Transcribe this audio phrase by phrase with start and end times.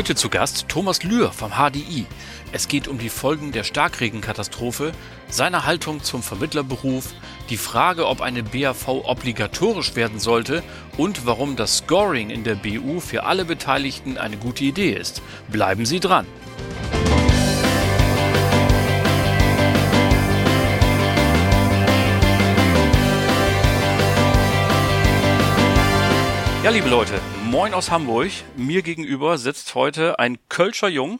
[0.00, 2.06] Heute zu Gast Thomas Lühr vom HDI.
[2.52, 4.92] Es geht um die Folgen der Starkregenkatastrophe,
[5.28, 7.12] seine Haltung zum Vermittlerberuf,
[7.50, 10.62] die Frage, ob eine BAV obligatorisch werden sollte
[10.96, 15.20] und warum das Scoring in der BU für alle Beteiligten eine gute Idee ist.
[15.48, 16.24] Bleiben Sie dran!
[26.62, 28.30] Ja, liebe Leute, moin aus Hamburg.
[28.54, 31.18] Mir gegenüber sitzt heute ein Kölscher Jung.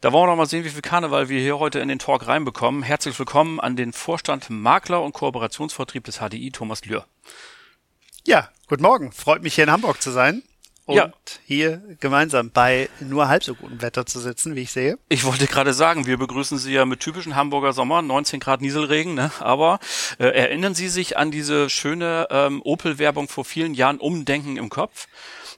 [0.00, 2.26] Da wollen wir noch mal sehen, wie viel Karneval wir hier heute in den Talk
[2.26, 2.82] reinbekommen.
[2.82, 7.06] Herzlich willkommen an den Vorstand Makler und Kooperationsvertrieb des HDI, Thomas Lühr.
[8.26, 9.12] Ja, guten Morgen.
[9.12, 10.42] Freut mich hier in Hamburg zu sein
[10.88, 11.10] und ja.
[11.44, 14.98] hier gemeinsam bei nur halb so gutem Wetter zu sitzen, wie ich sehe.
[15.10, 19.14] Ich wollte gerade sagen, wir begrüßen Sie ja mit typischen Hamburger Sommer, 19 Grad Nieselregen,
[19.14, 19.30] ne?
[19.38, 19.80] aber
[20.18, 25.08] äh, erinnern Sie sich an diese schöne ähm, Opel-Werbung vor vielen Jahren, Umdenken im Kopf?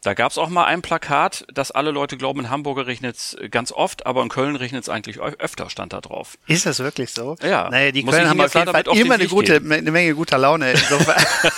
[0.03, 4.07] Da gab's auch mal ein Plakat, dass alle Leute glauben, in Hamburg regnet's ganz oft,
[4.07, 6.39] aber in Köln regnet's eigentlich öfter, stand da drauf.
[6.47, 7.37] Ist das wirklich so?
[7.43, 7.69] Ja.
[7.69, 10.73] Naja, die Köln haben auf jeden Fall immer eine gute, eine Menge guter Laune.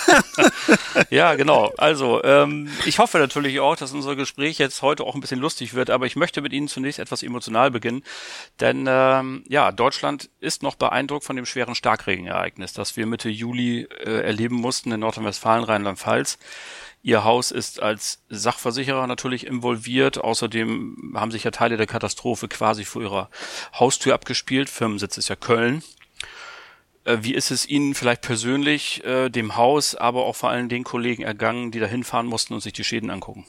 [1.09, 1.71] ja, genau.
[1.77, 5.73] Also, ähm, ich hoffe natürlich auch, dass unser Gespräch jetzt heute auch ein bisschen lustig
[5.73, 8.03] wird, aber ich möchte mit Ihnen zunächst etwas emotional beginnen.
[8.59, 13.83] Denn ähm, ja, Deutschland ist noch beeindruckt von dem schweren Starkregenereignis, das wir Mitte Juli
[13.83, 16.37] äh, erleben mussten in Nordrhein-Westfalen, Rheinland-Pfalz.
[17.05, 20.19] Ihr Haus ist als Sachversicherer natürlich involviert.
[20.19, 23.29] Außerdem haben sich ja Teile der Katastrophe quasi vor ihrer
[23.77, 24.69] Haustür abgespielt.
[24.69, 25.83] Firmensitz ist ja Köln.
[27.05, 30.83] Äh, wie ist es Ihnen vielleicht persönlich, äh, dem Haus, aber auch vor allem den
[30.83, 33.45] Kollegen ergangen, die da hinfahren mussten und sich die Schäden angucken?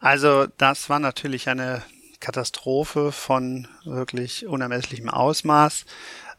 [0.00, 1.82] Also das war natürlich eine
[2.20, 5.86] Katastrophe von wirklich unermesslichem Ausmaß.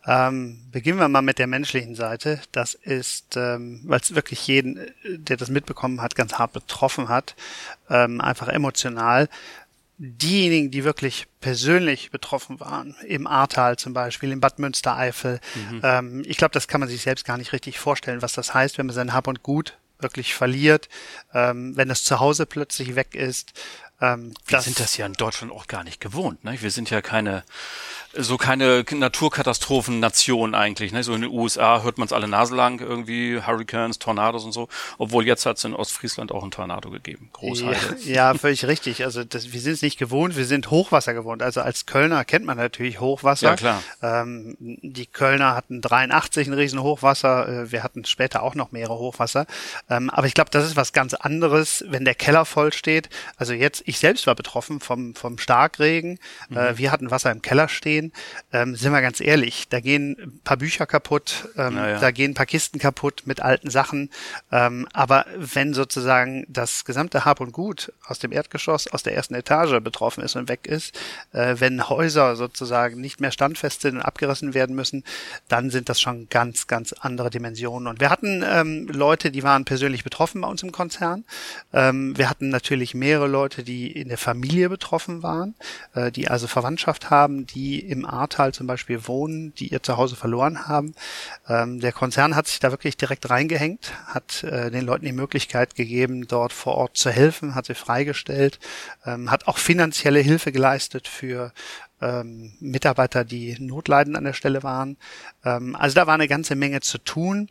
[0.06, 2.42] Ähm, beginnen wir mal mit der menschlichen Seite.
[2.52, 7.36] Das ist, ähm, weil es wirklich jeden, der das mitbekommen hat, ganz hart betroffen hat,
[7.90, 9.28] ähm, einfach emotional.
[10.02, 15.82] Diejenigen, die wirklich persönlich betroffen waren, im Ahrtal zum Beispiel, im Bad Münstereifel, mhm.
[15.84, 18.78] ähm, ich glaube, das kann man sich selbst gar nicht richtig vorstellen, was das heißt,
[18.78, 20.88] wenn man sein Hab und Gut wirklich verliert,
[21.34, 23.52] ähm, wenn das zu Hause plötzlich weg ist.
[24.02, 26.44] Ähm, Wir sind das ja in Deutschland auch gar nicht gewohnt.
[26.46, 26.62] Ne?
[26.62, 27.44] Wir sind ja keine
[28.14, 30.92] so keine Naturkatastrophennation eigentlich.
[30.92, 31.04] Ne?
[31.04, 34.68] So in den USA hört man es alle Nase lang, irgendwie Hurricanes, Tornados und so.
[34.98, 37.30] Obwohl jetzt hat es in Ostfriesland auch ein Tornado gegeben.
[37.34, 37.78] Großheide.
[38.06, 39.04] Ja, ja, völlig richtig.
[39.04, 41.44] Also das, wir sind es nicht gewohnt, wir sind Hochwasser gewohnt.
[41.44, 43.50] Also als Kölner kennt man natürlich Hochwasser.
[43.50, 43.84] Ja, klar.
[44.02, 47.48] Ähm, die Kölner hatten 83 ein riesen Hochwasser.
[47.48, 49.46] Äh, wir hatten später auch noch mehrere Hochwasser.
[49.88, 53.10] Ähm, aber ich glaube, das ist was ganz anderes, wenn der Keller voll steht.
[53.38, 56.18] Also jetzt, ich selbst war betroffen vom, vom Starkregen.
[56.50, 56.58] Mhm.
[56.58, 58.14] Äh, wir hatten Wasser im Keller stehen gehen,
[58.52, 62.00] ähm, sind wir ganz ehrlich, da gehen ein paar Bücher kaputt, ähm, naja.
[62.00, 64.10] da gehen ein paar Kisten kaputt mit alten Sachen.
[64.52, 69.36] Ähm, aber wenn sozusagen das gesamte Hab und Gut aus dem Erdgeschoss, aus der ersten
[69.36, 70.98] Etage betroffen ist und weg ist,
[71.34, 75.04] äh, wenn Häuser sozusagen nicht mehr standfest sind und abgerissen werden müssen,
[75.48, 77.88] dann sind das schon ganz, ganz andere Dimensionen.
[77.88, 81.26] Und wir hatten ähm, Leute, die waren persönlich betroffen bei uns im Konzern.
[81.74, 85.56] Ähm, wir hatten natürlich mehrere Leute, die in der Familie betroffen waren,
[85.94, 90.68] äh, die also Verwandtschaft haben, die im Ahrtal zum Beispiel wohnen, die ihr Zuhause verloren
[90.68, 90.94] haben.
[91.48, 95.76] Ähm, der Konzern hat sich da wirklich direkt reingehängt, hat äh, den Leuten die Möglichkeit
[95.76, 98.60] gegeben, dort vor Ort zu helfen, hat sie freigestellt,
[99.06, 101.52] ähm, hat auch finanzielle Hilfe geleistet für
[102.02, 104.98] ähm, Mitarbeiter, die notleidend an der Stelle waren.
[105.44, 107.50] Ähm, also da war eine ganze Menge zu tun.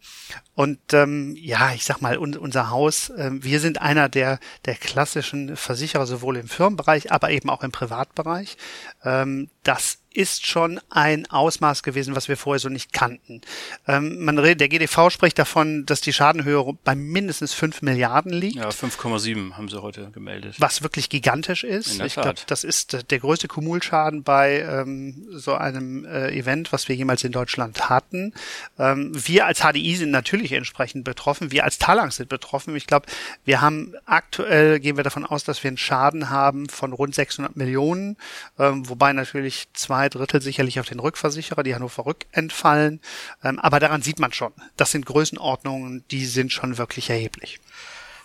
[0.55, 4.75] Und ähm, ja, ich sag mal, un unser Haus, äh, wir sind einer der, der
[4.75, 8.57] klassischen Versicherer, sowohl im Firmenbereich, aber eben auch im Privatbereich.
[9.05, 13.41] Ähm, das ist schon ein Ausmaß gewesen, was wir vorher so nicht kannten.
[13.87, 18.57] Ähm, man redet, der GDV spricht davon, dass die Schadenhöhe bei mindestens 5 Milliarden liegt.
[18.57, 20.57] Ja, 5,7 haben sie heute gemeldet.
[20.59, 22.01] Was wirklich gigantisch ist.
[22.01, 26.97] ich glaube, das ist der größte Kumulschaden bei ähm, so einem äh, Event, was wir
[26.97, 28.35] jemals in Deutschland hatten.
[28.77, 31.53] Ähm, wir als HDI sind natürlich entsprechend betroffen.
[31.53, 32.75] Wir als Talang sind betroffen.
[32.75, 33.07] Ich glaube,
[33.45, 37.55] wir haben aktuell, gehen wir davon aus, dass wir einen Schaden haben von rund 600
[37.55, 38.17] Millionen,
[38.59, 43.01] ähm, wobei natürlich zwei Drittel sicherlich auf den Rückversicherer, die Hannover Rück entfallen.
[43.43, 47.61] Ähm, aber daran sieht man schon, das sind Größenordnungen, die sind schon wirklich erheblich.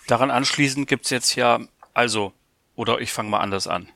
[0.07, 1.59] Daran anschließend gibt's jetzt ja,
[1.93, 2.33] also,
[2.75, 3.87] oder ich fange mal anders an.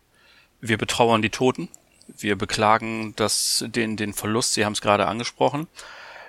[0.61, 1.69] wir betrauern die Toten.
[2.17, 4.53] Wir beklagen das, den, den Verlust.
[4.53, 5.67] Sie haben es gerade angesprochen.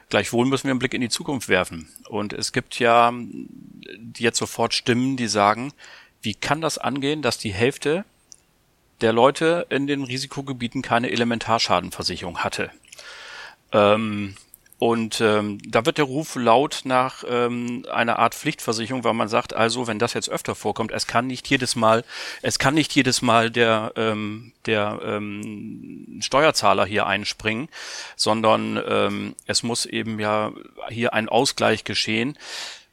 [0.08, 1.88] Gleichwohl müssen wir einen Blick in die Zukunft werfen.
[2.08, 3.12] Und es gibt ja
[4.16, 5.72] jetzt sofort Stimmen, die sagen,
[6.22, 8.04] wie kann das angehen, dass die Hälfte
[9.00, 12.70] der Leute in den Risikogebieten keine Elementarschadenversicherung hatte?
[13.72, 14.34] Ähm,
[14.78, 19.52] und ähm, da wird der Ruf laut nach ähm, einer Art Pflichtversicherung, weil man sagt,
[19.52, 22.04] also wenn das jetzt öfter vorkommt, es kann nicht jedes Mal,
[22.42, 27.68] es kann nicht jedes Mal der ähm, der ähm, Steuerzahler hier einspringen,
[28.14, 30.52] sondern ähm, es muss eben ja
[30.90, 32.38] hier ein Ausgleich geschehen.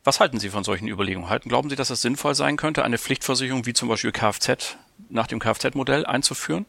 [0.06, 1.30] Was halten Sie von solchen Überlegungen?
[1.30, 4.78] Halten, glauben Sie, dass es sinnvoll sein könnte, eine Pflichtversicherung wie zum Beispiel Kfz
[5.10, 6.68] nach dem Kfz-Modell einzuführen?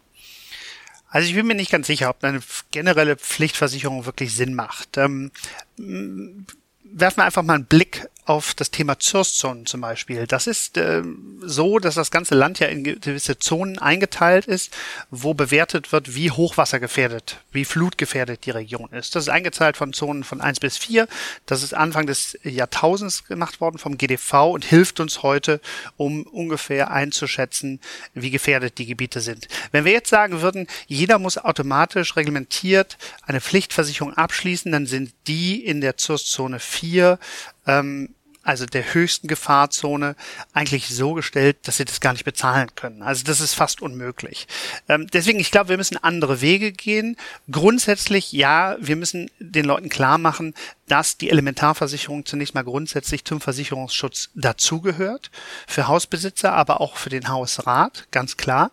[1.10, 2.40] Also ich bin mir nicht ganz sicher, ob eine
[2.70, 4.96] generelle Pflichtversicherung wirklich Sinn macht.
[4.96, 5.30] Ähm,
[5.76, 10.26] werfen wir einfach mal einen Blick auf das Thema Zurszonen zum Beispiel.
[10.26, 11.02] Das ist äh,
[11.40, 14.76] so, dass das ganze Land ja in gewisse Zonen eingeteilt ist,
[15.10, 19.14] wo bewertet wird, wie hochwassergefährdet, wie flutgefährdet die Region ist.
[19.14, 21.06] Das ist eingeteilt von Zonen von eins bis vier.
[21.46, 25.60] Das ist Anfang des Jahrtausends gemacht worden vom GDV und hilft uns heute,
[25.96, 27.80] um ungefähr einzuschätzen,
[28.12, 29.46] wie gefährdet die Gebiete sind.
[29.70, 35.64] Wenn wir jetzt sagen würden, jeder muss automatisch reglementiert eine Pflichtversicherung abschließen, dann sind die
[35.64, 37.20] in der Zurszone 4
[37.68, 38.15] ähm,
[38.46, 40.14] also der höchsten Gefahrzone,
[40.52, 43.02] eigentlich so gestellt, dass sie das gar nicht bezahlen können.
[43.02, 44.46] Also das ist fast unmöglich.
[44.88, 47.16] Ähm, deswegen, ich glaube, wir müssen andere Wege gehen.
[47.50, 50.54] Grundsätzlich, ja, wir müssen den Leuten klar machen,
[50.88, 55.30] dass die Elementarversicherung zunächst mal grundsätzlich zum Versicherungsschutz dazugehört,
[55.66, 58.70] für Hausbesitzer, aber auch für den Hausrat, ganz klar.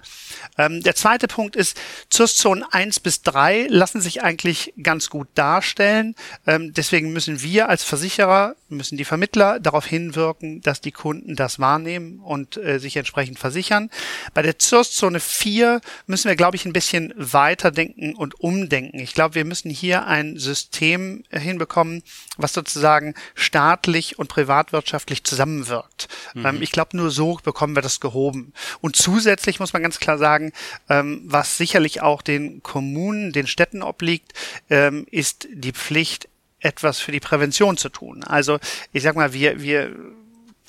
[0.57, 1.79] Ähm, der zweite Punkt ist,
[2.09, 6.15] Zurszonen 1 bis 3 lassen sich eigentlich ganz gut darstellen.
[6.45, 11.59] Ähm, deswegen müssen wir als Versicherer, müssen die Vermittler darauf hinwirken, dass die Kunden das
[11.59, 13.89] wahrnehmen und äh, sich entsprechend versichern.
[14.33, 18.99] Bei der Zurszone 4 müssen wir, glaube ich, ein bisschen weiterdenken und umdenken.
[18.99, 22.02] Ich glaube, wir müssen hier ein System hinbekommen,
[22.37, 26.07] was sozusagen staatlich und privatwirtschaftlich zusammenwirkt.
[26.33, 26.45] Mhm.
[26.45, 28.53] Ähm, ich glaube, nur so bekommen wir das gehoben.
[28.81, 30.51] Und zusätzlich muss man ganz klar sagen,
[30.89, 34.33] ähm, was sicherlich auch den Kommunen, den Städten obliegt,
[34.69, 36.27] ähm, ist die Pflicht,
[36.59, 38.23] etwas für die Prävention zu tun.
[38.23, 38.57] Also
[38.93, 39.93] ich sag mal, wir, wir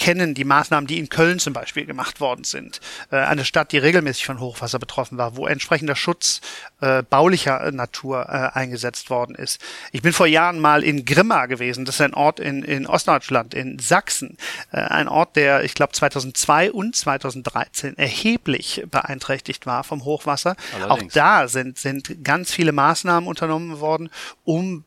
[0.05, 2.79] kennen die Maßnahmen, die in Köln zum Beispiel gemacht worden sind.
[3.11, 6.43] Äh, eine Stadt, die regelmäßig von Hochwasser betroffen war, wo entsprechender Schutz
[6.83, 9.63] äh, baulicher Natur äh, eingesetzt worden ist.
[9.93, 11.87] Ich bin vor Jahren mal in Grimma gewesen.
[11.87, 14.37] Das ist ein Ort in, in Ostdeutschland, in Sachsen.
[14.73, 20.55] Äh, ein Ort, der, ich glaube, 2002 und 2013 erheblich beeinträchtigt war vom Hochwasser.
[20.75, 21.13] Allerdings.
[21.13, 24.11] Auch da sind, sind ganz viele Maßnahmen unternommen worden,
[24.45, 24.85] um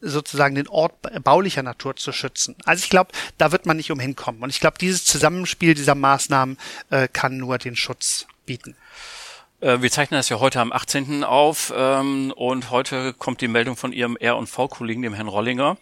[0.00, 0.94] sozusagen den Ort
[1.24, 2.56] baulicher Natur zu schützen.
[2.64, 4.42] Also ich glaube, da wird man nicht umhin kommen.
[4.42, 6.58] Und ich glaube, dieses Zusammenspiel dieser Maßnahmen
[6.90, 8.76] äh, kann nur den Schutz bieten.
[9.60, 11.24] Äh, wir zeichnen das ja heute am 18.
[11.24, 15.76] auf ähm, und heute kommt die Meldung von Ihrem R&V-Kollegen, dem Herrn Rollinger.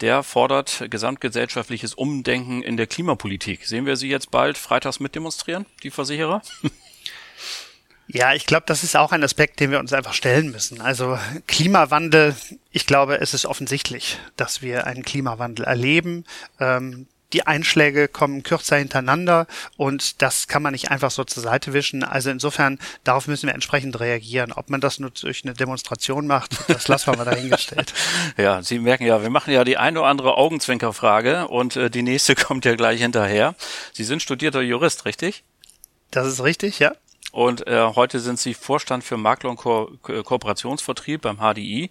[0.00, 3.66] Der fordert gesamtgesellschaftliches Umdenken in der Klimapolitik.
[3.66, 6.42] Sehen wir Sie jetzt bald freitags mitdemonstrieren, die Versicherer?
[8.08, 10.80] Ja, ich glaube, das ist auch ein Aspekt, den wir uns einfach stellen müssen.
[10.80, 12.34] Also Klimawandel,
[12.70, 16.24] ich glaube, es ist offensichtlich, dass wir einen Klimawandel erleben.
[16.60, 19.46] Ähm, die Einschläge kommen kürzer hintereinander
[19.76, 22.04] und das kann man nicht einfach so zur Seite wischen.
[22.04, 24.52] Also insofern, darauf müssen wir entsprechend reagieren.
[24.52, 27.94] Ob man das nur durch eine Demonstration macht, das lassen wir mal dahingestellt.
[28.36, 32.02] ja, Sie merken ja, wir machen ja die eine oder andere Augenzwinkerfrage und äh, die
[32.02, 33.54] nächste kommt ja gleich hinterher.
[33.92, 35.44] Sie sind studierter Jurist, richtig?
[36.10, 36.92] Das ist richtig, ja.
[37.32, 41.90] Und äh, heute sind Sie Vorstand für Makler- und Ko Kooperationsvertrieb beim HDI.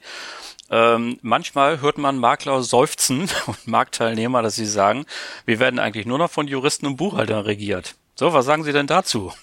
[0.69, 5.05] Ähm, manchmal hört man Makler seufzen und Marktteilnehmer, dass sie sagen,
[5.45, 7.95] wir werden eigentlich nur noch von Juristen und Buchhaltern regiert.
[8.21, 9.33] So, was sagen Sie denn dazu?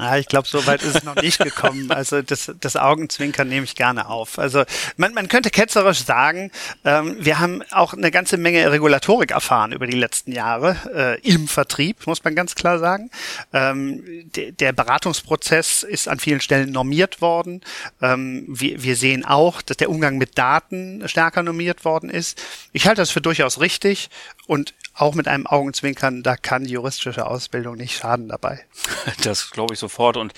[0.00, 1.90] Ah, ich glaube, so weit ist es noch nicht gekommen.
[1.90, 4.38] Also das, das Augenzwinkern nehme ich gerne auf.
[4.38, 4.62] Also
[4.96, 6.52] man, man könnte ketzerisch sagen,
[6.84, 11.48] ähm, wir haben auch eine ganze Menge Regulatorik erfahren über die letzten Jahre äh, im
[11.48, 13.10] Vertrieb, muss man ganz klar sagen.
[13.52, 17.60] Ähm, de, der Beratungsprozess ist an vielen Stellen normiert worden.
[18.00, 22.40] Ähm, wir, wir sehen auch, dass der Umgang mit Daten stärker normiert worden ist.
[22.72, 24.10] Ich halte das für durchaus richtig
[24.48, 28.64] und auch mit einem Augenzwinkern, da kann juristische Ausbildung nicht schaden dabei.
[29.22, 30.32] Das glaube ich sofort und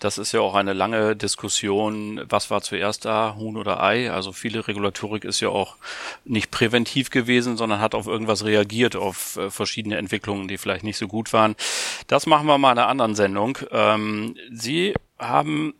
[0.00, 4.10] das ist ja auch eine lange Diskussion, was war zuerst da, Huhn oder Ei?
[4.10, 5.76] Also viele Regulatorik ist ja auch
[6.24, 10.98] nicht präventiv gewesen, sondern hat auf irgendwas reagiert, auf äh, verschiedene Entwicklungen, die vielleicht nicht
[10.98, 11.54] so gut waren.
[12.06, 13.58] Das machen wir mal in einer anderen Sendung.
[13.70, 15.74] Ähm, Sie haben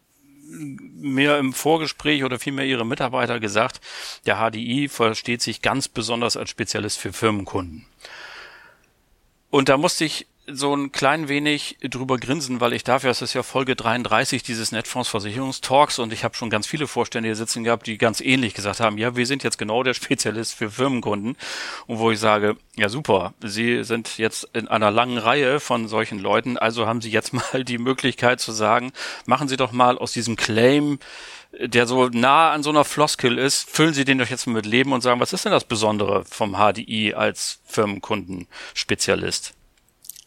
[0.55, 3.81] mir im Vorgespräch oder vielmehr Ihre Mitarbeiter gesagt,
[4.27, 7.87] der HDI versteht sich ganz besonders als Spezialist für Firmenkunden.
[9.51, 13.35] Und da musste ich so ein klein wenig drüber grinsen, weil ich dafür, es ist
[13.35, 17.87] ja Folge 33 dieses Netfondsversicherungstalks und ich habe schon ganz viele Vorstände hier sitzen gehabt,
[17.87, 21.37] die ganz ähnlich gesagt haben, ja, wir sind jetzt genau der Spezialist für Firmenkunden
[21.87, 26.19] und wo ich sage, ja super, Sie sind jetzt in einer langen Reihe von solchen
[26.19, 28.93] Leuten, also haben Sie jetzt mal die Möglichkeit zu sagen,
[29.27, 30.99] machen Sie doch mal aus diesem Claim
[31.57, 34.67] der so nah an so einer Floskel ist, füllen Sie den doch jetzt mal mit
[34.67, 39.55] Leben und sagen, was ist denn das Besondere vom HDI als Firmenkundenspezialist?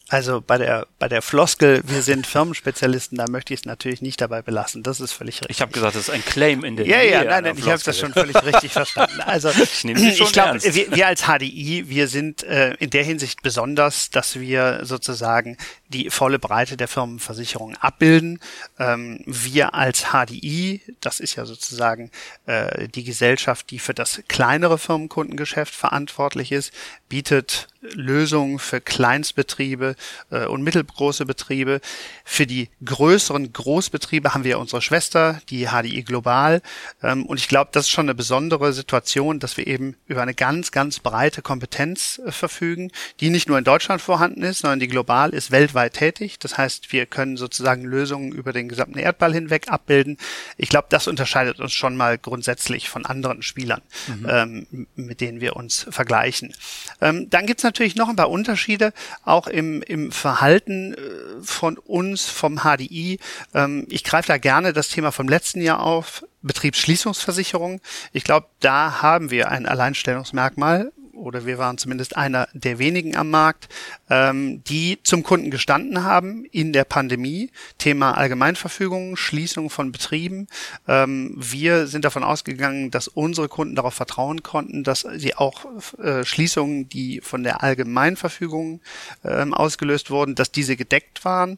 [0.10, 4.22] Also bei der bei der Floskel, wir sind Firmenspezialisten, da möchte ich es natürlich nicht
[4.22, 4.82] dabei belassen.
[4.82, 5.50] Das ist völlig richtig.
[5.58, 7.70] Ich habe gesagt, das ist ein Claim in der Ja, Nähe ja, nein, nein, ich
[7.70, 9.20] habe das schon völlig richtig verstanden.
[9.22, 14.10] Also ich, ich glaube, wir, wir als HDI, wir sind äh, in der Hinsicht besonders,
[14.10, 15.58] dass wir sozusagen
[15.90, 18.40] die volle Breite der Firmenversicherung abbilden.
[18.80, 22.12] Ähm, wir als HDI, das ist ja sozusagen
[22.46, 26.72] äh, die Gesellschaft, die für das kleinere Firmenkundengeschäft verantwortlich ist,
[27.10, 29.96] bietet Lösungen für Kleinstbetriebe
[30.32, 31.82] äh, und mittelgroße Betriebe.
[32.26, 36.62] Für die größeren Großbetriebe haben wir unsere Schwester, die HDI Global.
[37.04, 40.34] Ähm, und ich glaube, das ist schon eine besondere Situation, dass wir eben über eine
[40.34, 44.88] ganz, ganz breite Kompetenz äh, verfügen, die nicht nur in Deutschland vorhanden ist, sondern die
[44.88, 46.40] global ist, weltweit tätig.
[46.40, 50.18] Das heißt, wir können sozusagen Lösungen über den gesamten Erdball hinweg abbilden.
[50.58, 54.28] Ich glaube, das unterscheidet uns schon mal grundsätzlich von anderen Spielern, mhm.
[54.30, 56.54] ähm, mit denen wir uns vergleichen.
[57.02, 58.94] Ähm, dann gibt's natürlich noch ein paar Unterschiede,
[59.24, 60.98] auch im, im Verhalten äh,
[61.42, 63.20] von uns, vom HDI.
[63.54, 67.82] Ähm, ich greife da gerne das Thema vom letzten Jahr auf, Betriebsschließungsversicherung.
[68.14, 73.30] Ich glaube, da haben wir ein Alleinstellungsmerkmal oder wir waren zumindest einer der wenigen am
[73.30, 73.68] Markt,
[74.10, 77.52] ähm, die zum Kunden gestanden haben in der Pandemie.
[77.78, 80.48] Thema Allgemeinverfügung, Schließung von Betrieben.
[80.88, 85.66] Ähm, wir sind davon ausgegangen, dass unsere Kunden darauf vertrauen konnten, dass sie auch
[86.00, 88.82] äh, Schließungen, die von der Allgemeinverfügung
[89.24, 91.58] ähm, ausgelöst wurden, dass diese gedeckt waren.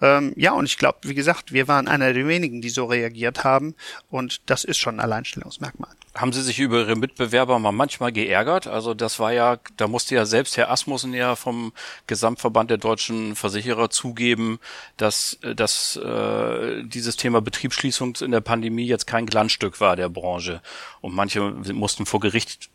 [0.00, 3.44] Ähm, ja, und ich glaube, wie gesagt, wir waren einer der wenigen, die so reagiert
[3.44, 3.74] haben.
[4.10, 5.90] Und das ist schon ein Alleinstellungsmerkmal.
[6.14, 8.66] Haben Sie sich über Ihre Mitbewerber mal manchmal geärgert?
[8.66, 11.72] Also das war ja, da musste ja selbst Herr Asmussen ja vom
[12.08, 14.58] Gesamtverband der deutschen Versicherer zugeben,
[14.96, 20.62] dass, dass äh, dieses Thema Betriebsschließung in der Pandemie jetzt kein Glanzstück war der Branche.
[21.00, 22.70] Und manche mussten vor Gericht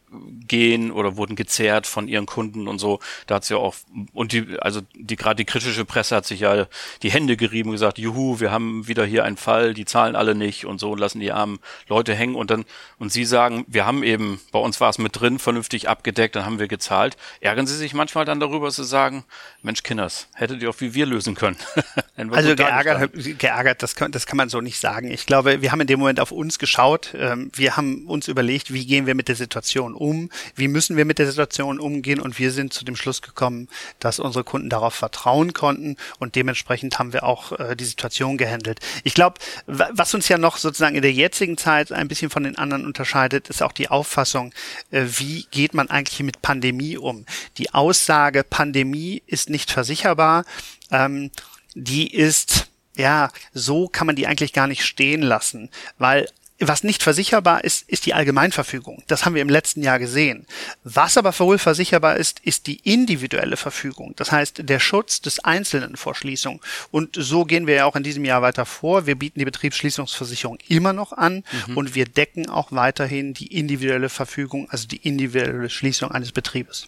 [0.48, 3.00] gehen oder wurden gezerrt von ihren Kunden und so.
[3.28, 3.76] Da hat's ja auch
[4.14, 6.68] und die also die gerade die kritische Presse hat sich ja
[7.02, 10.36] die Hände gerieben und gesagt, juhu, wir haben wieder hier einen Fall, die zahlen alle
[10.36, 12.66] nicht und so lassen die armen Leute hängen und dann
[13.00, 16.46] und sie sagen, wir haben eben bei uns war es mit drin vernünftig abgedeckt, dann
[16.46, 17.18] haben wir gezahlt.
[17.42, 19.26] Ärgern Sie sich manchmal dann darüber, dass Sie sagen,
[19.62, 21.58] Mensch Kinders, hättet ihr auch wie wir lösen können.
[22.32, 25.12] also geärgert, geärgert, das kann, das kann man so nicht sagen.
[25.12, 27.14] Ich glaube, wir haben in dem Moment auf uns geschaut.
[27.18, 31.06] Ähm, wir haben uns überlegt, wie gehen wir mit der Situation um, wie müssen wir
[31.06, 33.68] mit der Situation umgehen und wir sind zu dem Schluss gekommen,
[34.00, 38.80] dass unsere Kunden darauf vertrauen konnten und dementsprechend haben wir auch äh, die Situation gehandelt.
[39.04, 42.58] Ich glaube, was uns ja noch sozusagen in der jetzigen Zeit ein bisschen von den
[42.58, 44.54] anderen unterscheidet, ist auch die Auffassung,
[44.92, 47.26] äh, wie geht man eigentlich mit Pandemie um.
[47.58, 50.46] Die Aussage, Pandemie ist nicht versicherbar,
[50.92, 51.32] ähm,
[51.74, 57.04] die ist ja, so kann man die eigentlich gar nicht stehen lassen, weil was nicht
[57.04, 59.04] versicherbar ist, ist die Allgemeinverfügung.
[59.08, 60.46] Das haben wir im letzten Jahr gesehen.
[60.84, 64.14] Was aber wohl versicherbar ist, ist die individuelle Verfügung.
[64.16, 66.62] Das heißt, der Schutz des Einzelnen vor Schließung.
[66.92, 69.06] Und so gehen wir ja auch in diesem Jahr weiter vor.
[69.06, 71.78] Wir bieten die Betriebsschließungsversicherung immer noch an mhm.
[71.78, 76.88] und wir decken auch weiterhin die individuelle Verfügung, also die individuelle Schließung eines Betriebes.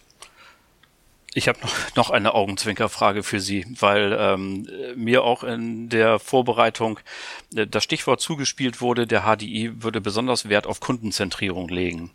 [1.38, 6.98] Ich habe noch, noch eine Augenzwinkerfrage für Sie, weil ähm, mir auch in der Vorbereitung
[7.54, 12.10] äh, das Stichwort zugespielt wurde, der HDI würde besonders Wert auf Kundenzentrierung legen.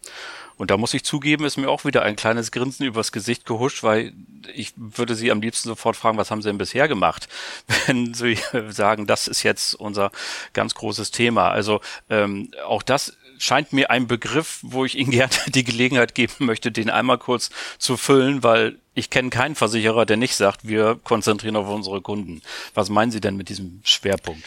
[0.57, 3.81] Und da muss ich zugeben, ist mir auch wieder ein kleines Grinsen übers Gesicht gehuscht,
[3.81, 4.11] weil
[4.53, 7.29] ich würde Sie am liebsten sofort fragen, was haben Sie denn bisher gemacht,
[7.87, 8.37] wenn Sie
[8.67, 10.11] sagen, das ist jetzt unser
[10.51, 11.49] ganz großes Thema.
[11.49, 16.45] Also ähm, auch das scheint mir ein Begriff, wo ich Ihnen gerne die Gelegenheit geben
[16.45, 20.99] möchte, den einmal kurz zu füllen, weil ich kenne keinen Versicherer, der nicht sagt, wir
[21.03, 22.41] konzentrieren auf unsere Kunden.
[22.73, 24.43] Was meinen Sie denn mit diesem Schwerpunkt?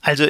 [0.00, 0.28] Also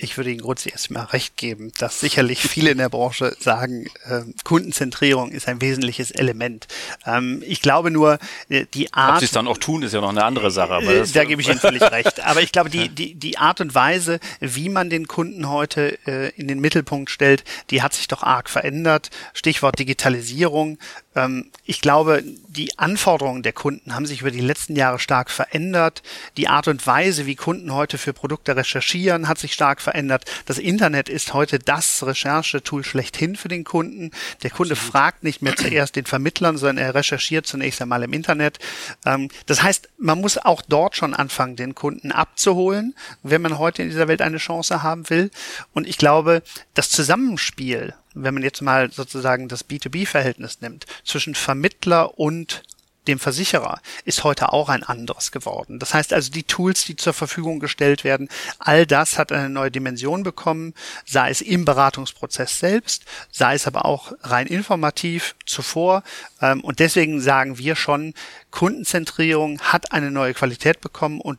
[0.00, 4.20] ich würde Ihnen grundsätzlich erstmal recht geben, dass sicherlich viele in der Branche sagen, äh,
[4.44, 6.68] Kundenzentrierung ist ein wesentliches Element.
[7.04, 9.14] Ähm, ich glaube nur, äh, die Art.
[9.14, 10.74] Ob Sie es dann auch tun, ist ja noch eine andere Sache.
[10.74, 12.20] Aber äh, da gebe ich Ihnen völlig recht.
[12.24, 16.30] Aber ich glaube, die, die, die Art und Weise, wie man den Kunden heute äh,
[16.36, 19.10] in den Mittelpunkt stellt, die hat sich doch arg verändert.
[19.34, 20.78] Stichwort Digitalisierung.
[21.16, 22.22] Ähm, ich glaube,
[22.58, 26.02] die Anforderungen der Kunden haben sich über die letzten Jahre stark verändert.
[26.36, 30.24] Die Art und Weise, wie Kunden heute für Produkte recherchieren, hat sich stark verändert.
[30.44, 34.10] Das Internet ist heute das Recherchetool schlechthin für den Kunden.
[34.42, 38.58] Der Kunde fragt nicht mehr zuerst den Vermittlern, sondern er recherchiert zunächst einmal im Internet.
[39.06, 43.82] Ähm, das heißt, man muss auch dort schon anfangen, den Kunden abzuholen, wenn man heute
[43.82, 45.30] in dieser Welt eine Chance haben will.
[45.74, 46.42] Und ich glaube,
[46.74, 52.62] das Zusammenspiel wenn man jetzt mal sozusagen das B2B-Verhältnis nimmt, zwischen Vermittler und
[53.08, 55.78] dem Versicherer ist heute auch ein anderes geworden.
[55.78, 59.70] Das heißt also, die Tools, die zur Verfügung gestellt werden, all das hat eine neue
[59.70, 60.74] Dimension bekommen,
[61.06, 66.02] sei es im Beratungsprozess selbst, sei es aber auch rein informativ zuvor.
[66.40, 68.14] Ähm, und deswegen sagen wir schon,
[68.50, 71.38] Kundenzentrierung hat eine neue Qualität bekommen und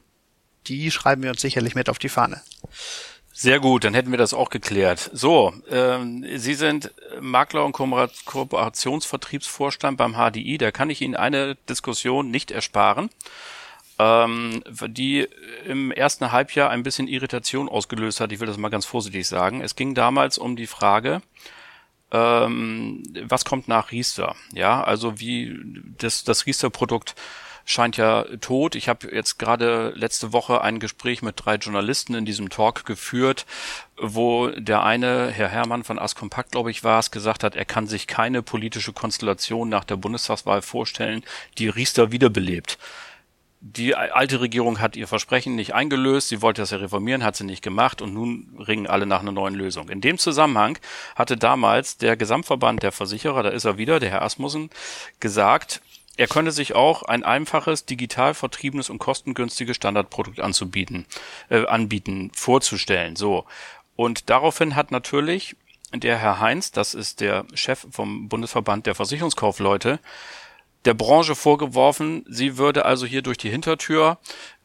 [0.68, 2.42] die schreiben wir uns sicherlich mit auf die Fahne.
[3.32, 5.12] Sehr gut, dann hätten wir das auch geklärt.
[5.14, 10.58] So, ähm, Sie sind Makler und Kooperationsvertriebsvorstand beim HDI.
[10.58, 13.10] Da kann ich Ihnen eine Diskussion nicht ersparen,
[13.98, 15.28] ähm, die
[15.66, 18.32] im ersten Halbjahr ein bisschen Irritation ausgelöst hat.
[18.32, 19.62] Ich will das mal ganz vorsichtig sagen.
[19.62, 21.22] Es ging damals um die Frage,
[22.12, 24.36] ähm, was kommt nach Riester?
[24.54, 25.58] Ja, also wie
[25.98, 27.16] das, das Riester-Produkt
[27.70, 28.74] scheint ja tot.
[28.74, 33.46] Ich habe jetzt gerade letzte Woche ein Gespräch mit drei Journalisten in diesem Talk geführt,
[33.96, 37.86] wo der eine, Herr Hermann von Askompakt, glaube ich, war es, gesagt hat, er kann
[37.86, 41.24] sich keine politische Konstellation nach der Bundestagswahl vorstellen,
[41.60, 42.80] die Riester wiederbelebt.
[43.62, 47.44] Die alte Regierung hat ihr Versprechen nicht eingelöst, sie wollte das ja reformieren, hat sie
[47.44, 49.90] nicht gemacht und nun ringen alle nach einer neuen Lösung.
[49.90, 50.80] In dem Zusammenhang
[51.16, 54.70] hatte damals der Gesamtverband der Versicherer, da ist er wieder, der Herr Asmussen,
[55.20, 55.82] gesagt,
[56.20, 61.06] er könne sich auch ein einfaches, digital vertriebenes und kostengünstiges Standardprodukt anzubieten,
[61.48, 63.16] äh, anbieten, vorzustellen.
[63.16, 63.46] So.
[63.96, 65.56] Und daraufhin hat natürlich
[65.94, 70.00] der Herr Heinz, das ist der Chef vom Bundesverband der Versicherungskaufleute,
[70.84, 74.18] der Branche vorgeworfen, sie würde also hier durch die Hintertür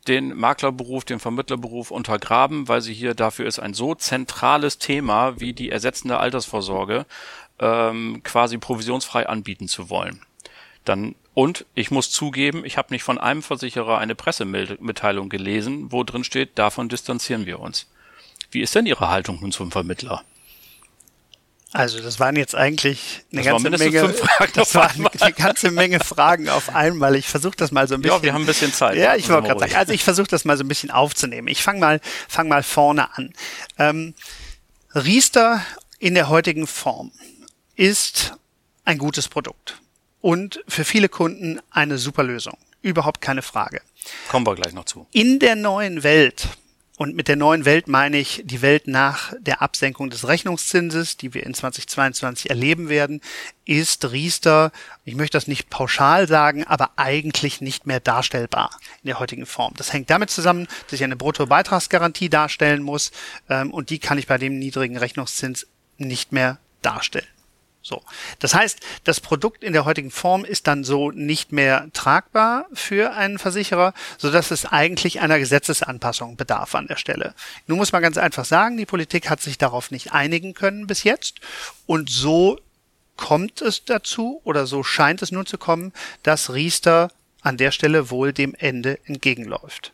[0.08, 5.52] den Maklerberuf, den Vermittlerberuf untergraben, weil sie hier dafür ist ein so zentrales Thema wie
[5.52, 7.06] die ersetzende Altersvorsorge
[7.61, 10.20] ähm, quasi provisionsfrei anbieten zu wollen.
[10.84, 16.05] Dann und ich muss zugeben, ich habe nicht von einem Versicherer eine Pressemitteilung gelesen, wo
[16.05, 17.88] drin steht, davon distanzieren wir uns.
[18.53, 20.23] Wie ist denn Ihre Haltung nun zum Vermittler?
[21.73, 25.99] Also das waren jetzt eigentlich eine das ganze Menge Fragen das waren eine ganze Menge
[25.99, 27.16] Fragen auf einmal.
[27.16, 28.16] Ich versuche das mal so ein bisschen.
[28.18, 28.97] Ja, wir haben ein bisschen Zeit.
[28.97, 29.75] Ja, ich wollte gerade sagen.
[29.75, 31.49] Also ich versuche das mal so ein bisschen aufzunehmen.
[31.49, 33.33] Ich fange mal fang mal vorne an.
[33.77, 34.14] Ähm,
[34.94, 35.62] Riester
[35.99, 37.11] in der heutigen Form
[37.75, 38.37] ist
[38.85, 39.81] ein gutes Produkt
[40.24, 42.56] und für viele Kunden eine super Lösung.
[42.80, 43.82] Überhaupt keine Frage.
[44.30, 45.06] Kommen wir gleich noch zu.
[45.12, 46.48] In der neuen Welt,
[46.96, 51.34] und mit der neuen Welt meine ich die Welt nach der Absenkung des Rechnungszinses, die
[51.34, 53.20] wir in 2022 erleben werden,
[53.66, 54.72] ist Riester,
[55.04, 58.70] ich möchte das nicht pauschal sagen, aber eigentlich nicht mehr darstellbar
[59.02, 59.74] in der heutigen Form.
[59.76, 63.12] Das hängt damit zusammen, dass ich eine Bruttobeitragsgarantie darstellen muss
[63.50, 65.66] ähm, und die kann ich bei dem niedrigen Rechnungszins
[65.98, 67.26] nicht mehr darstellen.
[67.87, 68.03] So.
[68.38, 73.12] Das heißt, das Produkt in der heutigen Form ist dann so nicht mehr tragbar für
[73.12, 77.35] einen Versicherer, so dass es eigentlich einer Gesetzesanpassung bedarf an der Stelle.
[77.66, 81.05] Nun muss man ganz einfach sagen, die Politik hat sich darauf nicht einigen können bis
[81.05, 81.40] jetzt
[81.85, 82.59] und so
[83.16, 85.92] kommt es dazu oder so scheint es nun zu kommen,
[86.23, 87.11] dass Riester
[87.42, 89.92] an der Stelle wohl dem Ende entgegenläuft.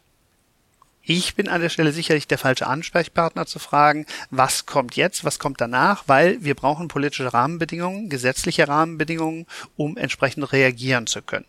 [1.12, 5.40] Ich bin an der Stelle sicherlich der falsche Ansprechpartner zu fragen, was kommt jetzt, was
[5.40, 11.46] kommt danach, weil wir brauchen politische Rahmenbedingungen, gesetzliche Rahmenbedingungen, um entsprechend reagieren zu können.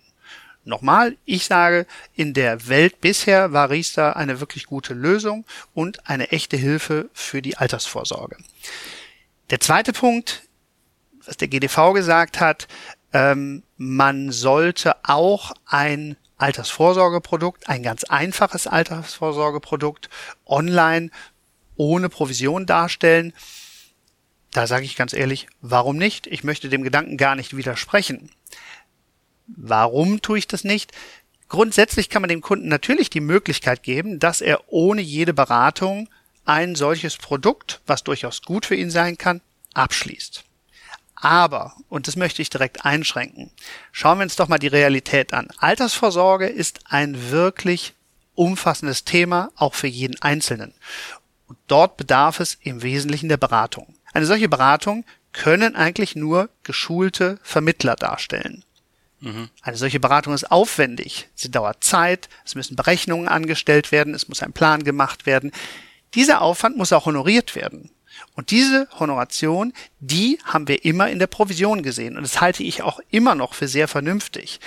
[0.65, 5.45] Nochmal, ich sage, in der Welt bisher war Riester eine wirklich gute Lösung
[5.75, 8.37] und eine echte Hilfe für die Altersvorsorge.
[9.51, 10.41] Der zweite Punkt,
[11.23, 12.67] was der GDV gesagt hat,
[13.13, 20.09] ähm, man sollte auch ein Altersvorsorgeprodukt, ein ganz einfaches Altersvorsorgeprodukt
[20.45, 21.11] online
[21.75, 23.33] ohne Provision darstellen.
[24.51, 26.27] Da sage ich ganz ehrlich, warum nicht?
[26.27, 28.29] Ich möchte dem Gedanken gar nicht widersprechen.
[29.47, 30.91] Warum tue ich das nicht?
[31.47, 36.09] Grundsätzlich kann man dem Kunden natürlich die Möglichkeit geben, dass er ohne jede Beratung
[36.45, 39.41] ein solches Produkt, was durchaus gut für ihn sein kann,
[39.73, 40.43] abschließt.
[41.21, 43.51] Aber, und das möchte ich direkt einschränken,
[43.91, 45.47] schauen wir uns doch mal die Realität an.
[45.57, 47.93] Altersvorsorge ist ein wirklich
[48.33, 50.73] umfassendes Thema, auch für jeden Einzelnen.
[51.45, 53.93] Und dort bedarf es im Wesentlichen der Beratung.
[54.13, 58.63] Eine solche Beratung können eigentlich nur geschulte Vermittler darstellen.
[59.19, 59.49] Mhm.
[59.61, 61.29] Eine solche Beratung ist aufwendig.
[61.35, 65.51] Sie dauert Zeit, es müssen Berechnungen angestellt werden, es muss ein Plan gemacht werden.
[66.15, 67.91] Dieser Aufwand muss auch honoriert werden.
[68.35, 72.17] Und diese Honoration, die haben wir immer in der Provision gesehen.
[72.17, 74.59] Und das halte ich auch immer noch für sehr vernünftig.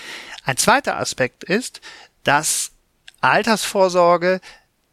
[0.45, 1.81] Ein zweiter Aspekt ist,
[2.25, 2.73] dass
[3.21, 4.41] Altersvorsorge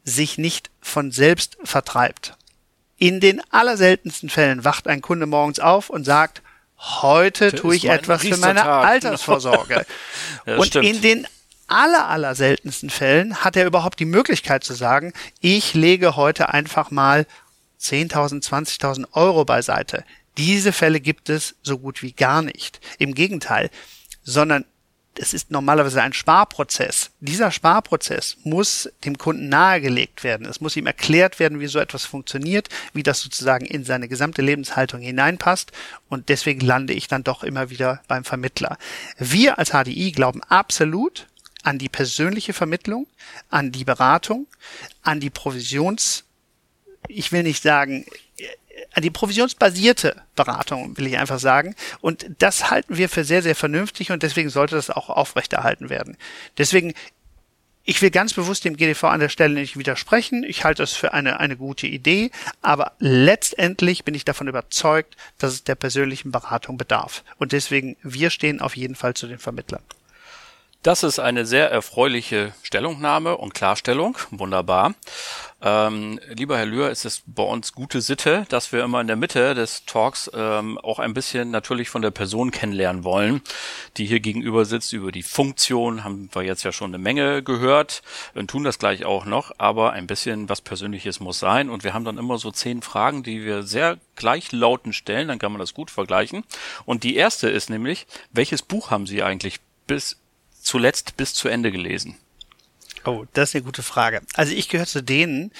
[0.03, 2.35] sich nicht von selbst vertreibt.
[2.97, 6.41] In den allerseltensten Fällen wacht ein Kunde morgens auf und sagt,
[6.77, 9.85] heute tue ich etwas für meine Altersvorsorge.
[10.45, 10.85] ja, und stimmt.
[10.85, 11.27] in den
[11.67, 16.91] aller, aller seltensten Fällen hat er überhaupt die Möglichkeit zu sagen, ich lege heute einfach
[16.91, 17.25] mal
[17.81, 20.03] 10.000, 20.000 Euro beiseite.
[20.37, 22.79] Diese Fälle gibt es so gut wie gar nicht.
[22.99, 23.69] Im Gegenteil,
[24.23, 24.65] sondern
[25.15, 27.11] es ist normalerweise ein Sparprozess.
[27.19, 30.47] Dieser Sparprozess muss dem Kunden nahegelegt werden.
[30.47, 34.41] Es muss ihm erklärt werden, wie so etwas funktioniert, wie das sozusagen in seine gesamte
[34.41, 35.73] Lebenshaltung hineinpasst.
[36.07, 38.77] Und deswegen lande ich dann doch immer wieder beim Vermittler.
[39.17, 41.27] Wir als HDI glauben absolut
[41.63, 43.05] an die persönliche Vermittlung,
[43.49, 44.47] an die Beratung,
[45.03, 46.23] an die Provisions,
[47.07, 48.05] ich will nicht sagen,
[48.93, 51.75] an die provisionsbasierte Beratung, will ich einfach sagen.
[52.01, 56.17] Und das halten wir für sehr, sehr vernünftig und deswegen sollte das auch aufrechterhalten werden.
[56.57, 56.93] Deswegen,
[57.83, 60.43] ich will ganz bewusst dem GDV an der Stelle nicht widersprechen.
[60.43, 65.53] Ich halte es für eine, eine gute Idee, aber letztendlich bin ich davon überzeugt, dass
[65.53, 67.23] es der persönlichen Beratung bedarf.
[67.37, 69.83] Und deswegen, wir stehen auf jeden Fall zu den Vermittlern.
[70.83, 74.17] Das ist eine sehr erfreuliche Stellungnahme und Klarstellung.
[74.31, 74.95] Wunderbar.
[75.61, 79.15] Ähm, lieber Herr Lühr, ist es bei uns gute Sitte, dass wir immer in der
[79.15, 83.41] Mitte des Talks ähm, auch ein bisschen natürlich von der Person kennenlernen wollen,
[83.97, 84.91] die hier gegenüber sitzt.
[84.91, 88.01] Über die Funktion haben wir jetzt ja schon eine Menge gehört
[88.33, 91.69] und tun das gleich auch noch, aber ein bisschen was Persönliches muss sein.
[91.69, 95.51] Und wir haben dann immer so zehn Fragen, die wir sehr gleichlautend stellen, dann kann
[95.51, 96.43] man das gut vergleichen.
[96.85, 100.17] Und die erste ist nämlich, welches Buch haben Sie eigentlich bis
[100.61, 102.15] zuletzt bis zu Ende gelesen?
[103.05, 104.21] Oh, das ist eine gute Frage.
[104.35, 105.51] Also ich gehöre zu denen,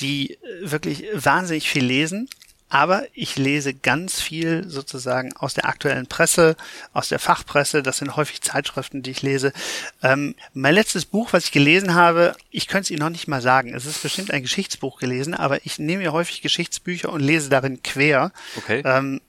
[0.00, 0.38] die äh,
[0.70, 2.28] wirklich wahnsinnig viel lesen,
[2.68, 6.56] aber ich lese ganz viel sozusagen aus der aktuellen Presse,
[6.92, 7.84] aus der Fachpresse.
[7.84, 9.52] Das sind häufig Zeitschriften, die ich lese.
[10.02, 13.40] Ähm, mein letztes Buch, was ich gelesen habe, ich könnte es Ihnen noch nicht mal
[13.40, 13.74] sagen.
[13.74, 17.80] Es ist bestimmt ein Geschichtsbuch gelesen, aber ich nehme mir häufig Geschichtsbücher und lese darin
[17.82, 18.32] quer.
[18.56, 18.82] Okay.
[18.84, 19.20] Ähm,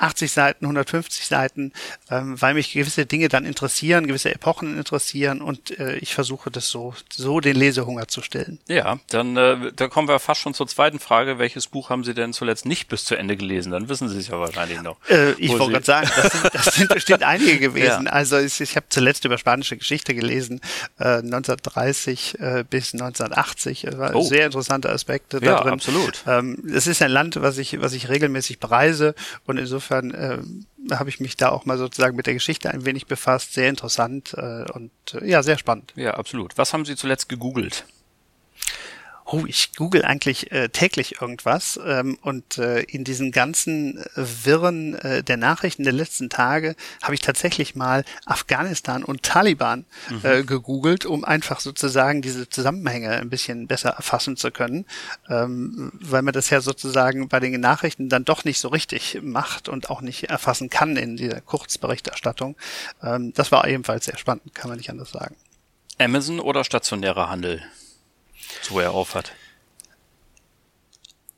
[0.00, 1.72] 80 Seiten, 150 Seiten,
[2.10, 6.68] ähm, weil mich gewisse Dinge dann interessieren, gewisse Epochen interessieren und äh, ich versuche das
[6.68, 8.58] so, so den Lesehunger zu stillen.
[8.68, 11.38] Ja, dann äh, da kommen wir fast schon zur zweiten Frage.
[11.38, 13.72] Welches Buch haben Sie denn zuletzt nicht bis zu Ende gelesen?
[13.72, 14.96] Dann wissen Sie es ja wahrscheinlich noch.
[15.08, 18.06] Äh, ich wollte gerade sagen, das sind, das sind bestimmt einige gewesen.
[18.06, 18.12] Ja.
[18.12, 20.60] Also ich, ich habe zuletzt über spanische Geschichte gelesen,
[20.98, 23.82] äh, 1930 äh, bis 1980.
[23.82, 24.22] Das war oh.
[24.22, 25.72] sehr interessante Aspekte ja, da drin.
[25.72, 26.22] absolut.
[26.26, 29.14] Ähm, es ist ein Land, was ich, was ich regelmäßig bereise
[29.46, 32.84] und insofern insofern äh, habe ich mich da auch mal sozusagen mit der Geschichte ein
[32.84, 33.54] wenig befasst.
[33.54, 35.92] Sehr interessant äh, und äh, ja, sehr spannend.
[35.96, 36.56] Ja, absolut.
[36.58, 37.84] Was haben Sie zuletzt gegoogelt?
[39.32, 44.94] Oh, ich google eigentlich äh, täglich irgendwas ähm, und äh, in diesen ganzen äh, Wirren
[44.96, 50.20] äh, der Nachrichten der letzten Tage habe ich tatsächlich mal Afghanistan und Taliban mhm.
[50.24, 54.84] äh, gegoogelt, um einfach sozusagen diese Zusammenhänge ein bisschen besser erfassen zu können,
[55.28, 59.68] ähm, weil man das ja sozusagen bei den Nachrichten dann doch nicht so richtig macht
[59.68, 62.56] und auch nicht erfassen kann in dieser Kurzberichterstattung.
[63.02, 65.36] Ähm, das war ebenfalls sehr spannend, kann man nicht anders sagen.
[65.98, 67.62] Amazon oder stationärer Handel?
[68.70, 69.32] Wo er aufhat?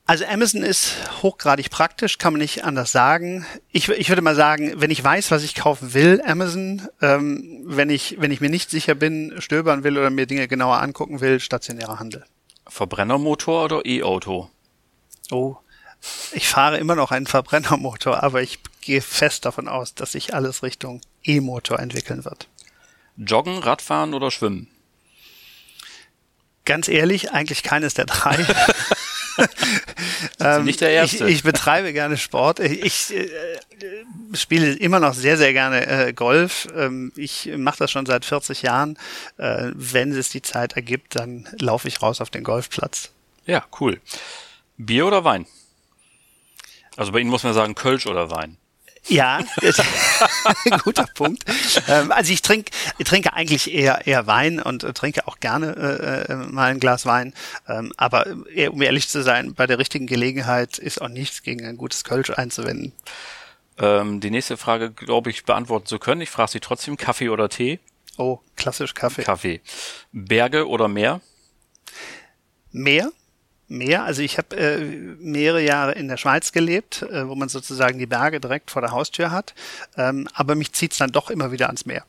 [0.05, 3.47] Also Amazon ist hochgradig praktisch, kann man nicht anders sagen.
[3.71, 6.89] Ich, ich würde mal sagen, wenn ich weiß, was ich kaufen will, Amazon.
[7.01, 10.83] Ähm, wenn ich wenn ich mir nicht sicher bin, stöbern will oder mir Dinge genauer
[10.83, 12.25] angucken will, stationärer Handel.
[12.67, 14.51] Verbrennermotor oder E-Auto?
[15.31, 15.57] Oh,
[16.33, 20.63] ich fahre immer noch einen Verbrennermotor, aber ich gehe fest davon aus, dass sich alles
[20.63, 22.49] Richtung E-Motor entwickeln wird.
[23.17, 24.69] Joggen, Radfahren oder Schwimmen?
[26.65, 28.37] Ganz ehrlich, eigentlich keines der drei.
[30.41, 31.29] ähm, nicht der erste.
[31.29, 32.61] Ich, ich betreibe gerne Sport.
[32.61, 33.29] Ich äh,
[34.35, 36.69] spiele immer noch sehr, sehr gerne äh, Golf.
[36.77, 38.99] Ähm, ich mache das schon seit 40 Jahren.
[39.39, 43.11] Äh, wenn es die Zeit ergibt, dann laufe ich raus auf den Golfplatz.
[43.47, 44.01] Ja, cool.
[44.77, 45.47] Bier oder Wein?
[46.97, 48.57] Also bei Ihnen muss man sagen Kölsch oder Wein.
[49.09, 49.41] Ja,
[50.85, 51.45] guter Punkt.
[51.89, 56.27] Ähm, also ich trinke, ich trinke eigentlich eher eher Wein und äh, trinke auch gerne
[56.29, 57.35] äh, äh, mal ein Glas Wein.
[57.69, 61.67] Ähm, aber äh, um ehrlich zu sein, bei der richtigen Gelegenheit ist auch nichts gegen
[61.67, 62.93] ein gutes Kölsch einzuwenden.
[63.79, 66.21] Ähm, die nächste Frage, glaube ich, beantworten zu können.
[66.21, 67.81] Ich frage Sie trotzdem: Kaffee oder Tee?
[68.19, 69.25] Oh, klassisch Kaffee.
[69.25, 69.61] Kaffee.
[70.13, 71.21] Berge oder Meer?
[72.71, 73.11] Meer
[73.73, 74.05] mehr.
[74.05, 74.79] Also ich habe äh,
[75.19, 78.93] mehrere Jahre in der Schweiz gelebt, äh, wo man sozusagen die Berge direkt vor der
[78.93, 79.55] Haustür hat.
[79.97, 82.05] Ähm, aber mich zieht's dann doch immer wieder ans Meer.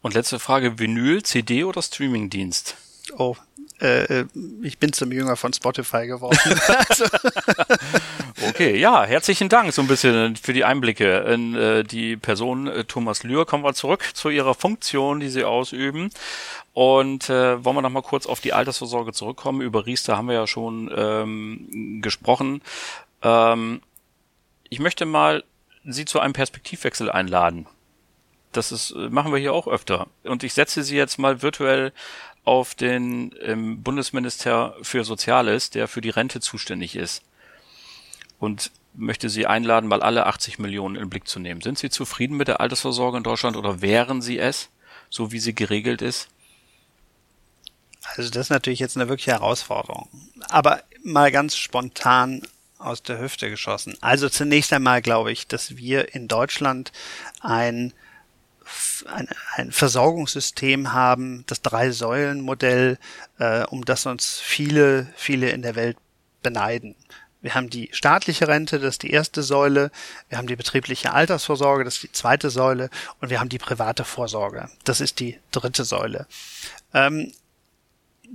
[0.00, 2.76] Und letzte Frage, Vinyl, CD oder Streamingdienst?
[3.16, 3.36] Oh,
[3.80, 4.24] äh,
[4.62, 6.38] ich bin zum Jünger von Spotify geworden.
[6.88, 7.04] also.
[8.48, 12.84] okay, ja, herzlichen Dank so ein bisschen für die Einblicke in äh, die Person äh,
[12.84, 13.46] Thomas Lühr.
[13.46, 16.10] Kommen wir zurück zu Ihrer Funktion, die Sie ausüben.
[16.74, 19.60] Und äh, wollen wir noch mal kurz auf die Altersvorsorge zurückkommen.
[19.60, 22.62] Über Riester haben wir ja schon ähm, gesprochen.
[23.22, 23.82] Ähm,
[24.68, 25.44] ich möchte mal
[25.84, 27.66] Sie zu einem Perspektivwechsel einladen.
[28.52, 30.06] Das ist, äh, machen wir hier auch öfter.
[30.24, 31.92] Und ich setze Sie jetzt mal virtuell
[32.44, 37.22] auf den ähm, Bundesminister für Soziales, der für die Rente zuständig ist.
[38.42, 41.60] Und möchte Sie einladen, mal alle 80 Millionen in den Blick zu nehmen.
[41.60, 44.68] Sind Sie zufrieden mit der Altersvorsorge in Deutschland oder wären Sie es,
[45.10, 46.26] so wie sie geregelt ist?
[48.16, 50.08] Also das ist natürlich jetzt eine wirkliche Herausforderung.
[50.48, 52.42] Aber mal ganz spontan
[52.78, 53.96] aus der Hüfte geschossen.
[54.00, 56.90] Also zunächst einmal glaube ich, dass wir in Deutschland
[57.42, 57.92] ein
[59.06, 62.98] ein, ein Versorgungssystem haben, das Drei-Säulen-Modell,
[63.38, 65.96] äh, um das uns viele, viele in der Welt
[66.42, 66.96] beneiden.
[67.42, 69.90] Wir haben die staatliche Rente, das ist die erste Säule.
[70.28, 72.88] Wir haben die betriebliche Altersvorsorge, das ist die zweite Säule.
[73.20, 76.26] Und wir haben die private Vorsorge, das ist die dritte Säule.
[76.94, 77.32] Ähm,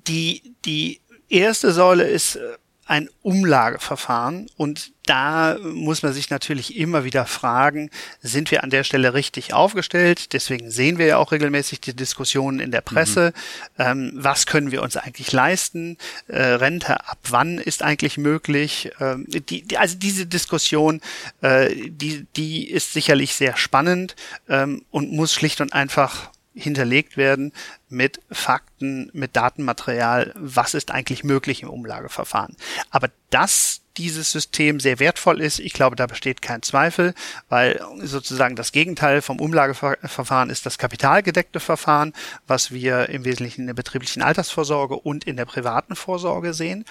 [0.08, 7.04] die, die erste Säule ist äh, ein Umlageverfahren und da muss man sich natürlich immer
[7.04, 7.90] wieder fragen,
[8.22, 10.34] sind wir an der Stelle richtig aufgestellt?
[10.34, 13.34] Deswegen sehen wir ja auch regelmäßig die Diskussionen in der Presse.
[13.78, 13.84] Mhm.
[13.84, 15.98] Ähm, was können wir uns eigentlich leisten?
[16.28, 18.92] Äh, Rente ab wann ist eigentlich möglich?
[19.00, 21.02] Ähm, die, die, also diese Diskussion,
[21.42, 24.16] äh, die, die ist sicherlich sehr spannend
[24.50, 27.54] ähm, und muss schlicht und einfach hinterlegt werden
[27.90, 32.56] mit Fakten, mit Datenmaterial, was ist eigentlich möglich im Umlageverfahren.
[32.90, 37.14] Aber dass dieses System sehr wertvoll ist, ich glaube, da besteht kein Zweifel,
[37.50, 42.14] weil sozusagen das Gegenteil vom Umlageverfahren ist das kapitalgedeckte Verfahren,
[42.46, 46.86] was wir im Wesentlichen in der betrieblichen Altersvorsorge und in der privaten Vorsorge sehen.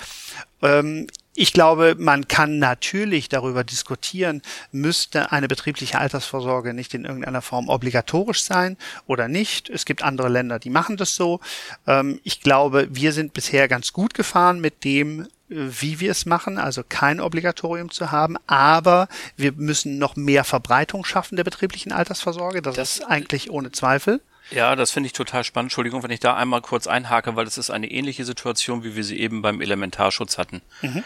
[0.63, 7.43] Ähm, ich glaube, man kann natürlich darüber diskutieren, müsste eine betriebliche Altersvorsorge nicht in irgendeiner
[7.43, 9.69] Form obligatorisch sein oder nicht.
[9.69, 11.41] Es gibt andere Länder, die machen das so.
[11.87, 16.59] Ähm, ich glaube, wir sind bisher ganz gut gefahren mit dem, wie wir es machen,
[16.59, 22.63] also kein Obligatorium zu haben, aber wir müssen noch mehr Verbreitung schaffen der betrieblichen Altersvorsorge.
[22.63, 24.21] Das, das ist eigentlich ohne Zweifel.
[24.51, 25.71] Ja, das finde ich total spannend.
[25.71, 29.03] Entschuldigung, wenn ich da einmal kurz einhake, weil das ist eine ähnliche Situation, wie wir
[29.03, 30.63] sie eben beim Elementarschutz hatten.
[30.83, 31.03] Mhm.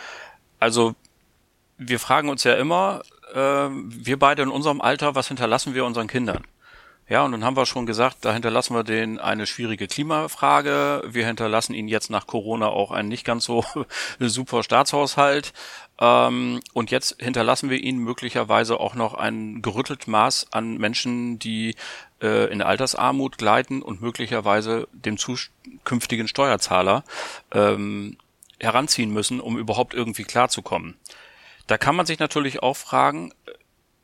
[0.60, 0.94] Also
[1.78, 3.02] wir fragen uns ja immer,
[3.34, 3.36] äh,
[3.70, 6.44] wir beide in unserem Alter, was hinterlassen wir unseren Kindern?
[7.08, 11.02] Ja, und dann haben wir schon gesagt, da hinterlassen wir denen eine schwierige Klimafrage.
[11.08, 13.64] Wir hinterlassen ihnen jetzt nach Corona auch einen nicht ganz so
[14.20, 15.52] super Staatshaushalt.
[15.98, 21.74] Ähm, und jetzt hinterlassen wir ihnen möglicherweise auch noch ein gerüttelt Maß an Menschen, die
[22.22, 27.02] äh, in Altersarmut gleiten und möglicherweise dem zukünftigen Steuerzahler
[27.50, 28.18] ähm,
[28.60, 30.98] heranziehen müssen, um überhaupt irgendwie klarzukommen.
[31.66, 33.32] Da kann man sich natürlich auch fragen,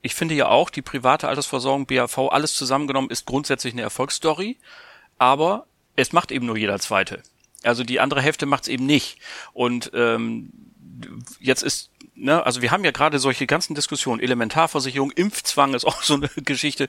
[0.02, 4.56] ich finde ja auch, die private Altersversorgung, BAV, alles zusammengenommen ist grundsätzlich eine Erfolgsstory,
[5.18, 5.66] aber
[5.96, 7.22] es macht eben nur jeder Zweite.
[7.64, 9.18] Also die andere Hälfte macht es eben nicht.
[9.52, 10.52] Und ähm,
[11.40, 16.02] jetzt ist ne, also wir haben ja gerade solche ganzen Diskussionen, Elementarversicherung, Impfzwang ist auch
[16.02, 16.88] so eine Geschichte.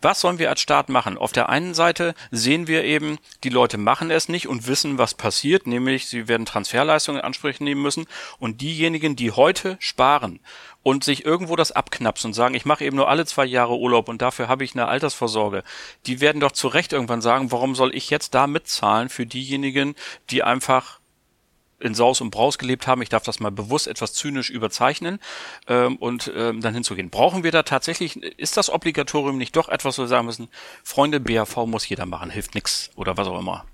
[0.00, 1.18] Was sollen wir als Staat machen?
[1.18, 5.14] Auf der einen Seite sehen wir eben, die Leute machen es nicht und wissen, was
[5.14, 8.06] passiert, nämlich sie werden Transferleistungen in Anspruch nehmen müssen
[8.38, 10.40] und diejenigen, die heute sparen
[10.82, 14.08] und sich irgendwo das abknapsen und sagen, ich mache eben nur alle zwei Jahre Urlaub
[14.08, 15.64] und dafür habe ich eine Altersvorsorge,
[16.06, 19.94] die werden doch zu Recht irgendwann sagen, warum soll ich jetzt da mitzahlen für diejenigen,
[20.30, 20.97] die einfach
[21.80, 23.02] in Saus und Braus gelebt haben.
[23.02, 25.18] Ich darf das mal bewusst etwas zynisch überzeichnen
[25.66, 27.10] ähm, und ähm, dann hinzugehen.
[27.10, 30.48] Brauchen wir da tatsächlich, ist das Obligatorium nicht doch etwas, wo wir sagen müssen,
[30.82, 33.64] Freunde, BAV muss jeder machen, hilft nix oder was auch immer?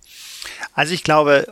[0.75, 1.47] Also ich glaube,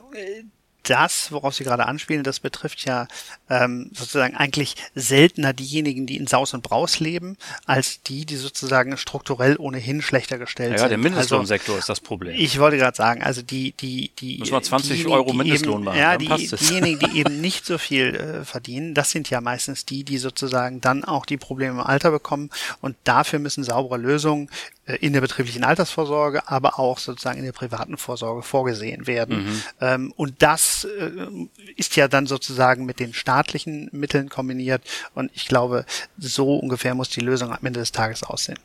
[0.84, 3.06] das, worauf Sie gerade anspielen, das betrifft ja
[3.48, 8.96] ähm, sozusagen eigentlich seltener diejenigen, die in Saus und Braus leben, als die, die sozusagen
[8.96, 10.84] strukturell ohnehin schlechter gestellt ja, sind.
[10.84, 12.34] Ja, der Mindestlohnsektor also, ist das Problem.
[12.38, 14.38] Ich wollte gerade sagen, also die, die, die.
[14.38, 15.98] Müssen wir 20 Euro Mindestlohn eben, machen.
[15.98, 20.04] Ja, die, diejenigen, die eben nicht so viel äh, verdienen, das sind ja meistens die,
[20.04, 22.50] die sozusagen dann auch die Probleme im Alter bekommen.
[22.80, 24.50] Und dafür müssen saubere Lösungen
[24.84, 29.44] in der betrieblichen Altersvorsorge, aber auch sozusagen in der privaten Vorsorge vorgesehen werden.
[29.44, 29.62] Mhm.
[29.80, 31.10] Ähm, und das äh,
[31.76, 34.82] ist ja dann sozusagen mit den staatlichen Mitteln kombiniert.
[35.14, 35.84] Und ich glaube,
[36.18, 38.58] so ungefähr muss die Lösung am Ende des Tages aussehen.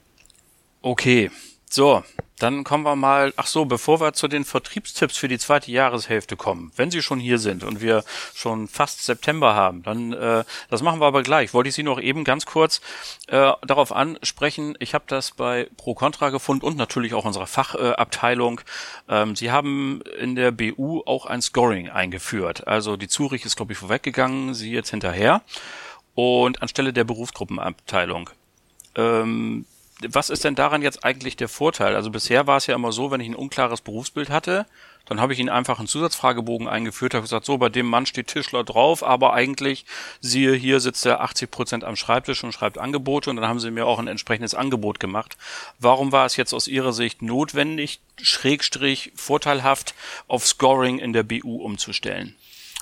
[0.81, 1.29] Okay,
[1.69, 2.03] so.
[2.39, 6.35] Dann kommen wir mal, ach so, bevor wir zu den Vertriebstipps für die zweite Jahreshälfte
[6.35, 8.03] kommen, wenn Sie schon hier sind und wir
[8.35, 11.55] schon fast September haben, dann äh, das machen wir aber gleich.
[11.55, 12.79] Wollte ich Sie noch eben ganz kurz
[13.25, 14.75] äh, darauf ansprechen.
[14.79, 18.61] Ich habe das bei Pro Contra gefunden und natürlich auch unserer Fachabteilung.
[19.09, 22.67] Äh, ähm, Sie haben in der BU auch ein Scoring eingeführt.
[22.67, 25.41] Also die Zurich ist, glaube ich, vorweggegangen, Sie jetzt hinterher.
[26.13, 28.29] Und anstelle der Berufsgruppenabteilung.
[28.95, 29.65] Ähm,
[30.01, 31.95] was ist denn daran jetzt eigentlich der Vorteil?
[31.95, 34.65] Also bisher war es ja immer so, wenn ich ein unklares Berufsbild hatte,
[35.05, 38.27] dann habe ich ihn einfach einen Zusatzfragebogen eingeführt, habe gesagt, so, bei dem Mann steht
[38.27, 39.85] Tischler drauf, aber eigentlich,
[40.19, 43.71] siehe, hier sitzt er 80 Prozent am Schreibtisch und schreibt Angebote und dann haben sie
[43.71, 45.37] mir auch ein entsprechendes Angebot gemacht.
[45.79, 49.95] Warum war es jetzt aus Ihrer Sicht notwendig, schrägstrich vorteilhaft
[50.27, 52.35] auf Scoring in der BU umzustellen?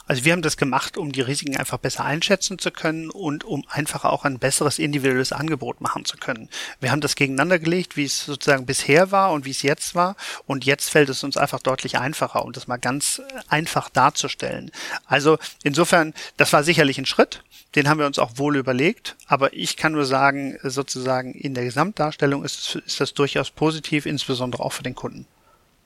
[0.07, 3.63] Also wir haben das gemacht, um die Risiken einfach besser einschätzen zu können und um
[3.69, 6.49] einfach auch ein besseres individuelles Angebot machen zu können.
[6.79, 10.15] Wir haben das gegeneinander gelegt, wie es sozusagen bisher war und wie es jetzt war.
[10.45, 14.71] Und jetzt fällt es uns einfach deutlich einfacher, um das mal ganz einfach darzustellen.
[15.05, 17.43] Also insofern, das war sicherlich ein Schritt.
[17.73, 19.15] Den haben wir uns auch wohl überlegt.
[19.27, 24.63] Aber ich kann nur sagen, sozusagen in der Gesamtdarstellung ist, ist das durchaus positiv, insbesondere
[24.63, 25.25] auch für den Kunden.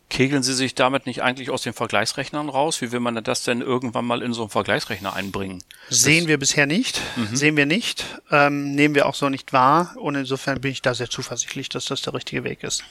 [0.09, 2.81] Kegeln Sie sich damit nicht eigentlich aus den Vergleichsrechnern raus?
[2.81, 5.63] Wie will man das denn irgendwann mal in so einen Vergleichsrechner einbringen?
[5.89, 6.99] Sehen wir bisher nicht.
[7.15, 7.35] Mhm.
[7.35, 8.05] Sehen wir nicht.
[8.31, 9.95] Ähm, nehmen wir auch so nicht wahr.
[9.97, 12.83] Und insofern bin ich da sehr zuversichtlich, dass das der richtige Weg ist.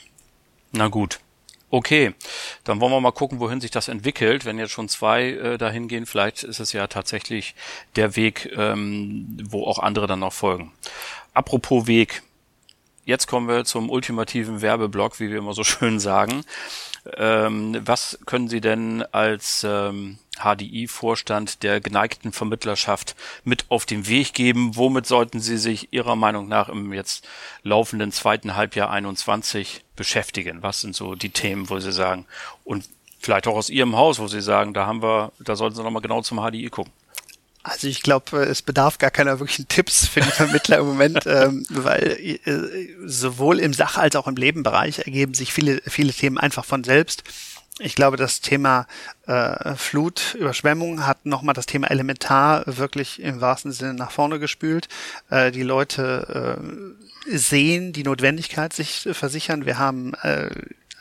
[0.71, 1.19] Na gut.
[1.71, 2.15] Okay,
[2.63, 4.43] dann wollen wir mal gucken, wohin sich das entwickelt.
[4.43, 7.53] Wenn jetzt schon zwei äh, dahin gehen, vielleicht ist es ja tatsächlich
[7.95, 10.71] der Weg, ähm, wo auch andere dann noch folgen.
[11.33, 12.23] Apropos Weg.
[13.05, 16.43] Jetzt kommen wir zum ultimativen Werbeblock, wie wir immer so schön sagen.
[17.17, 24.33] Ähm, was können Sie denn als ähm, HDI-Vorstand der geneigten Vermittlerschaft mit auf den Weg
[24.33, 24.75] geben?
[24.75, 27.27] Womit sollten Sie sich Ihrer Meinung nach im jetzt
[27.63, 30.61] laufenden zweiten Halbjahr 21 beschäftigen?
[30.61, 32.25] Was sind so die Themen, wo Sie sagen,
[32.63, 32.87] und
[33.19, 36.01] vielleicht auch aus Ihrem Haus, wo Sie sagen, da haben wir, da sollten Sie nochmal
[36.01, 36.93] genau zum HDI gucken?
[37.61, 41.65] Also ich glaube, es bedarf gar keiner wirklichen Tipps für die Vermittler im Moment, ähm,
[41.69, 46.65] weil äh, sowohl im Sach- als auch im Lebenbereich ergeben sich viele, viele Themen einfach
[46.65, 47.23] von selbst.
[47.81, 48.87] Ich glaube, das Thema
[49.25, 54.89] äh, Flut, Überschwemmung hat nochmal das Thema Elementar wirklich im wahrsten Sinne nach vorne gespült.
[55.29, 56.57] Äh, die Leute
[57.29, 59.65] äh, sehen die Notwendigkeit, sich versichern.
[59.65, 60.49] Wir haben äh,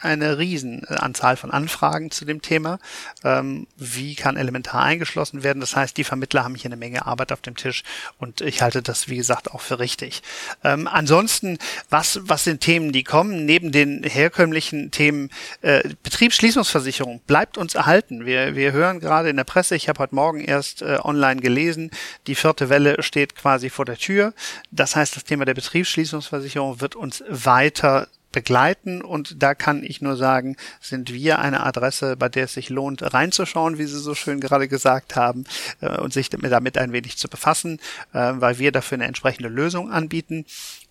[0.01, 2.79] eine Riesenanzahl von Anfragen zu dem Thema.
[3.25, 5.61] Ähm, wie kann elementar eingeschlossen werden?
[5.61, 7.83] Das heißt, die Vermittler haben hier eine Menge Arbeit auf dem Tisch
[8.19, 10.23] und ich halte das, wie gesagt, auch für richtig.
[10.65, 11.59] Ähm, ansonsten,
[11.91, 13.45] was, was sind Themen, die kommen?
[13.45, 15.31] Neben den herkömmlichen Themen
[15.63, 18.27] äh, Betriebsschließungsversicherung bleibt uns erhalten.
[18.27, 21.91] Wir, wir hören gerade in der Presse, ich habe heute Morgen erst äh, online gelesen,
[22.27, 24.35] die vierte Welle steht quasi vor der Tür.
[24.71, 30.17] Das heißt, das Thema der Betriebsschließungsversicherung wird uns weiter begleiten und da kann ich nur
[30.17, 34.41] sagen, sind wir eine Adresse, bei der es sich lohnt, reinzuschauen, wie Sie so schön
[34.41, 35.45] gerade gesagt haben,
[35.81, 37.81] äh, und sich damit ein wenig zu befassen,
[38.13, 40.45] äh, weil wir dafür eine entsprechende Lösung anbieten.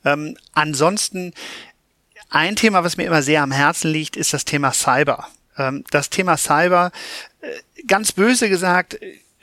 [0.03, 1.33] Ähm, ansonsten
[2.29, 5.27] ein Thema, was mir immer sehr am Herzen liegt, ist das Thema Cyber.
[5.57, 6.91] Ähm, das Thema Cyber,
[7.41, 8.97] äh, ganz böse gesagt,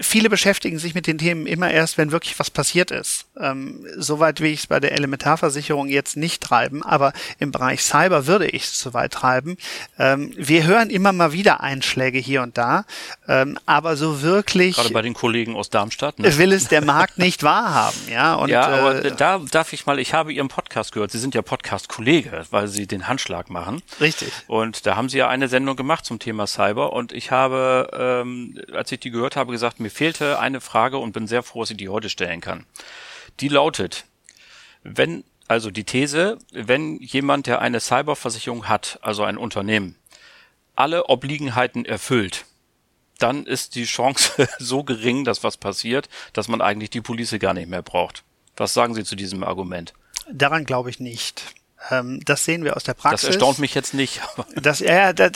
[0.05, 3.27] viele beschäftigen sich mit den Themen immer erst, wenn wirklich was passiert ist.
[3.39, 8.27] Ähm, Soweit will ich es bei der Elementarversicherung jetzt nicht treiben, aber im Bereich Cyber
[8.27, 9.57] würde ich es soweit treiben.
[9.99, 12.85] Ähm, wir hören immer mal wieder Einschläge hier und da,
[13.29, 14.77] ähm, aber so wirklich.
[14.77, 16.19] Gerade bei den Kollegen aus Darmstadt.
[16.19, 16.37] Ne?
[16.39, 18.35] Will es der Markt nicht wahrhaben, ja.
[18.45, 21.11] Und, ja, aber äh, da darf ich mal, ich habe Ihren Podcast gehört.
[21.11, 23.83] Sie sind ja Podcast-Kollege, weil Sie den Handschlag machen.
[24.01, 24.33] Richtig.
[24.47, 28.61] Und da haben Sie ja eine Sendung gemacht zum Thema Cyber und ich habe, ähm,
[28.73, 31.71] als ich die gehört habe, gesagt, mir fehlte eine Frage und bin sehr froh, dass
[31.71, 32.67] ich die heute stellen kann.
[33.41, 34.05] Die lautet,
[34.83, 39.97] wenn, also die These, wenn jemand, der eine Cyberversicherung hat, also ein Unternehmen,
[40.77, 42.45] alle Obliegenheiten erfüllt,
[43.19, 47.55] dann ist die Chance so gering, dass was passiert, dass man eigentlich die Police gar
[47.55, 48.25] nicht mehr braucht.
[48.57, 49.95] Was sagen Sie zu diesem Argument?
[50.31, 51.55] Daran glaube ich nicht.
[51.91, 53.29] Ähm, das sehen wir aus der Praxis.
[53.29, 54.21] Das erstaunt mich jetzt nicht.
[54.55, 55.31] das, ja, da,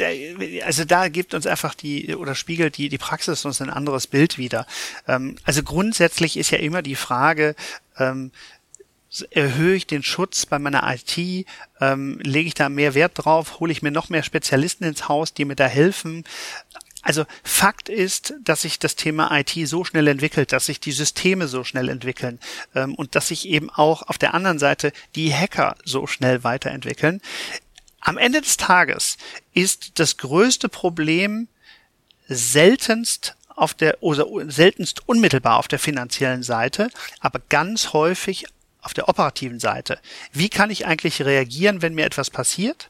[0.65, 4.39] also da gibt uns einfach die oder spiegelt die die Praxis uns ein anderes Bild
[4.39, 4.67] wieder.
[5.07, 7.55] Ähm, also grundsätzlich ist ja immer die Frage.
[7.99, 8.31] Ähm,
[9.31, 11.47] erhöhe ich den Schutz bei meiner IT,
[11.81, 15.33] ähm, lege ich da mehr Wert drauf, hole ich mir noch mehr Spezialisten ins Haus,
[15.33, 16.25] die mir da helfen.
[17.03, 21.49] Also Fakt ist, dass sich das Thema IT so schnell entwickelt, dass sich die Systeme
[21.49, 22.39] so schnell entwickeln
[22.75, 27.21] ähm, und dass sich eben auch auf der anderen Seite die Hacker so schnell weiterentwickeln.
[28.01, 29.17] Am Ende des Tages
[29.55, 31.49] ist das größte Problem
[32.29, 38.47] seltenst auf der oder seltenst unmittelbar auf der finanziellen Seite, aber ganz häufig
[38.83, 39.99] auf der operativen Seite.
[40.33, 42.89] Wie kann ich eigentlich reagieren, wenn mir etwas passiert?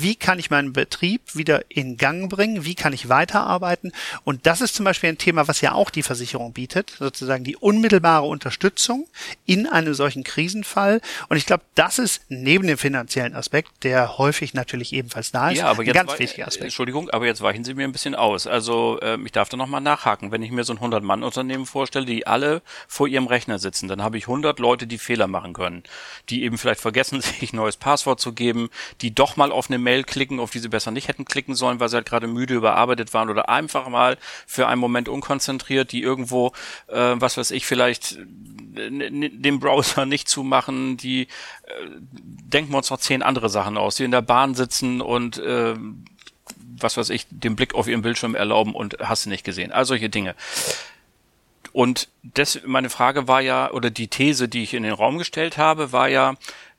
[0.00, 3.92] Wie kann ich meinen Betrieb wieder in Gang bringen, wie kann ich weiterarbeiten.
[4.24, 7.56] Und das ist zum Beispiel ein Thema, was ja auch die Versicherung bietet, sozusagen die
[7.56, 9.06] unmittelbare Unterstützung
[9.46, 11.00] in einem solchen Krisenfall.
[11.28, 15.58] Und ich glaube, das ist neben dem finanziellen Aspekt, der häufig natürlich ebenfalls da ist,
[15.58, 16.64] ja, aber jetzt ein ganz wichtiger Aspekt.
[16.64, 18.46] Entschuldigung, aber jetzt weichen Sie mir ein bisschen aus.
[18.46, 20.30] Also äh, ich darf da nochmal nachhaken.
[20.32, 24.18] Wenn ich mir so ein 100-Mann-Unternehmen vorstelle, die alle vor ihrem Rechner sitzen, dann habe
[24.18, 25.82] ich 100 Leute, die Fehler machen können,
[26.28, 29.78] die eben vielleicht vergessen, sich ein neues Passwort zu geben, die doch mal auf eine
[29.82, 32.54] Mail klicken, auf die sie besser nicht hätten klicken sollen, weil sie halt gerade müde
[32.54, 36.52] überarbeitet waren oder einfach mal für einen Moment unkonzentriert, die irgendwo,
[36.88, 38.12] äh, was weiß ich, vielleicht
[38.76, 41.26] äh, den Browser nicht zumachen, die äh,
[42.12, 45.74] denken wir uns noch zehn andere Sachen aus, die in der Bahn sitzen und äh,
[46.82, 49.72] was weiß ich, den Blick auf ihren Bildschirm erlauben und hast du nicht gesehen.
[49.72, 50.34] All solche Dinge.
[51.72, 55.56] Und das, meine Frage war ja, oder die These, die ich in den Raum gestellt
[55.56, 56.34] habe, war ja,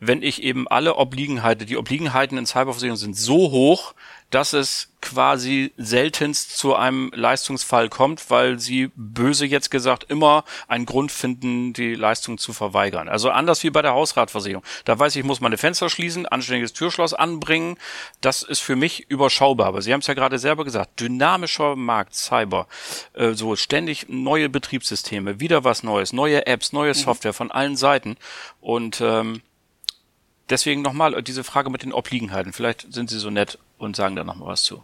[0.07, 3.93] wenn ich eben alle Obliegenheiten, die Obliegenheiten in Cyberversicherung sind so hoch,
[4.33, 10.87] dass es quasi seltenst zu einem Leistungsfall kommt, weil sie böse jetzt gesagt immer einen
[10.87, 13.09] Grund finden, die Leistung zu verweigern.
[13.09, 14.63] Also anders wie bei der Hausratversicherung.
[14.85, 17.77] Da weiß ich, ich muss meine Fenster schließen, anständiges Türschloss anbringen.
[18.21, 19.67] Das ist für mich überschaubar.
[19.67, 22.67] Aber Sie haben es ja gerade selber gesagt, dynamischer Markt, Cyber,
[23.13, 26.97] äh, so ständig neue Betriebssysteme, wieder was Neues, neue Apps, neue mhm.
[26.97, 28.17] Software von allen Seiten.
[28.61, 29.43] Und ähm,
[30.49, 32.53] deswegen nochmal diese Frage mit den Obliegenheiten.
[32.53, 34.83] Vielleicht sind Sie so nett und sagen da nochmal was zu.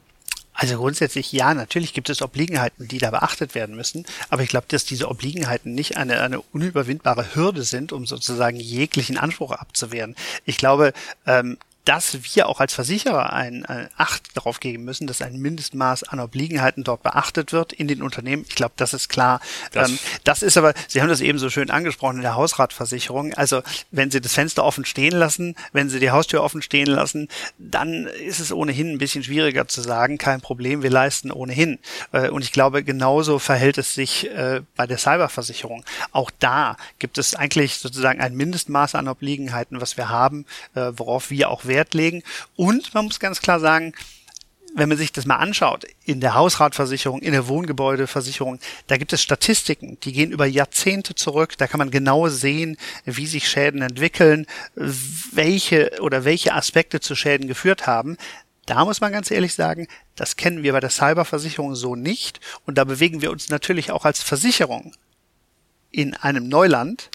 [0.60, 4.66] Also grundsätzlich ja, natürlich gibt es Obliegenheiten, die da beachtet werden müssen, aber ich glaube,
[4.68, 10.18] dass diese Obliegenheiten nicht eine, eine unüberwindbare Hürde sind, um sozusagen jeglichen Anspruch abzuwehren.
[10.44, 10.92] Ich glaube,
[11.26, 11.58] ähm,
[11.90, 16.20] dass wir auch als Versicherer ein, ein Acht darauf geben müssen, dass ein Mindestmaß an
[16.20, 18.46] Obliegenheiten dort beachtet wird in den Unternehmen.
[18.48, 19.42] Ich glaube, das ist klar.
[19.72, 23.34] Das, ähm, das ist aber, Sie haben das eben so schön angesprochen in der Hausratversicherung.
[23.34, 27.28] Also wenn Sie das Fenster offen stehen lassen, wenn Sie die Haustür offen stehen lassen,
[27.58, 31.80] dann ist es ohnehin ein bisschen schwieriger zu sagen, kein Problem, wir leisten ohnehin.
[32.12, 35.84] Äh, und ich glaube, genauso verhält es sich äh, bei der Cyberversicherung.
[36.12, 41.32] Auch da gibt es eigentlich sozusagen ein Mindestmaß an Obliegenheiten, was wir haben, äh, worauf
[41.32, 42.24] wir auch Wert Wert legen.
[42.56, 43.94] Und man muss ganz klar sagen,
[44.76, 49.22] wenn man sich das mal anschaut, in der Hausratversicherung, in der Wohngebäudeversicherung, da gibt es
[49.22, 51.58] Statistiken, die gehen über Jahrzehnte zurück.
[51.58, 57.48] Da kann man genau sehen, wie sich Schäden entwickeln, welche oder welche Aspekte zu Schäden
[57.48, 58.18] geführt haben.
[58.66, 62.40] Da muss man ganz ehrlich sagen, das kennen wir bei der Cyberversicherung so nicht.
[62.68, 64.94] Und da bewegen wir uns natürlich auch als Versicherung
[65.92, 67.10] in einem Neuland,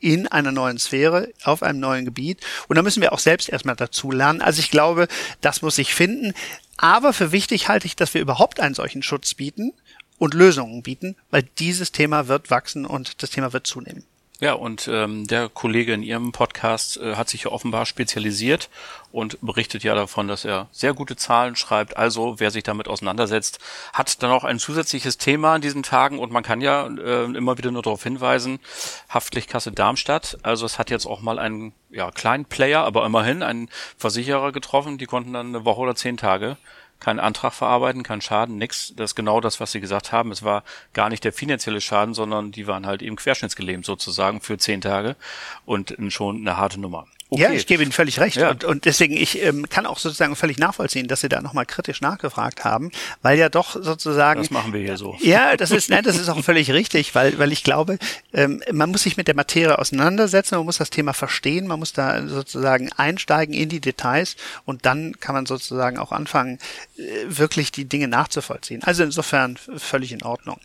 [0.00, 2.40] in einer neuen Sphäre, auf einem neuen Gebiet.
[2.68, 4.40] Und da müssen wir auch selbst erstmal dazu lernen.
[4.40, 5.08] Also ich glaube,
[5.40, 6.34] das muss sich finden.
[6.76, 9.72] Aber für wichtig halte ich, dass wir überhaupt einen solchen Schutz bieten
[10.18, 14.04] und Lösungen bieten, weil dieses Thema wird wachsen und das Thema wird zunehmen.
[14.40, 18.70] Ja, und ähm, der Kollege in Ihrem Podcast äh, hat sich ja offenbar spezialisiert
[19.10, 21.96] und berichtet ja davon, dass er sehr gute Zahlen schreibt.
[21.96, 23.58] Also wer sich damit auseinandersetzt,
[23.92, 27.58] hat dann auch ein zusätzliches Thema in diesen Tagen und man kann ja äh, immer
[27.58, 28.60] wieder nur darauf hinweisen,
[29.08, 30.38] Haftpflichtkasse Darmstadt.
[30.44, 34.98] Also es hat jetzt auch mal einen ja, kleinen Player, aber immerhin einen Versicherer getroffen,
[34.98, 36.56] die konnten dann eine Woche oder zehn Tage
[37.00, 38.92] keinen Antrag verarbeiten, keinen Schaden, nix.
[38.96, 40.32] Das ist genau das, was Sie gesagt haben.
[40.32, 44.58] Es war gar nicht der finanzielle Schaden, sondern die waren halt eben querschnittsgelähmt sozusagen für
[44.58, 45.16] zehn Tage
[45.64, 47.06] und schon eine harte Nummer.
[47.30, 47.42] Okay.
[47.42, 48.36] Ja, ich gebe Ihnen völlig recht.
[48.36, 48.50] Ja.
[48.50, 52.00] Und, und deswegen, ich ähm, kann auch sozusagen völlig nachvollziehen, dass Sie da nochmal kritisch
[52.00, 54.40] nachgefragt haben, weil ja doch sozusagen.
[54.40, 55.14] Das machen wir hier so.
[55.20, 57.98] Ja, das ist, nein, das ist auch völlig richtig, weil, weil ich glaube,
[58.32, 61.92] ähm, man muss sich mit der Materie auseinandersetzen, man muss das Thema verstehen, man muss
[61.92, 66.58] da sozusagen einsteigen in die Details und dann kann man sozusagen auch anfangen,
[66.96, 68.82] äh, wirklich die Dinge nachzuvollziehen.
[68.84, 70.60] Also insofern völlig in Ordnung.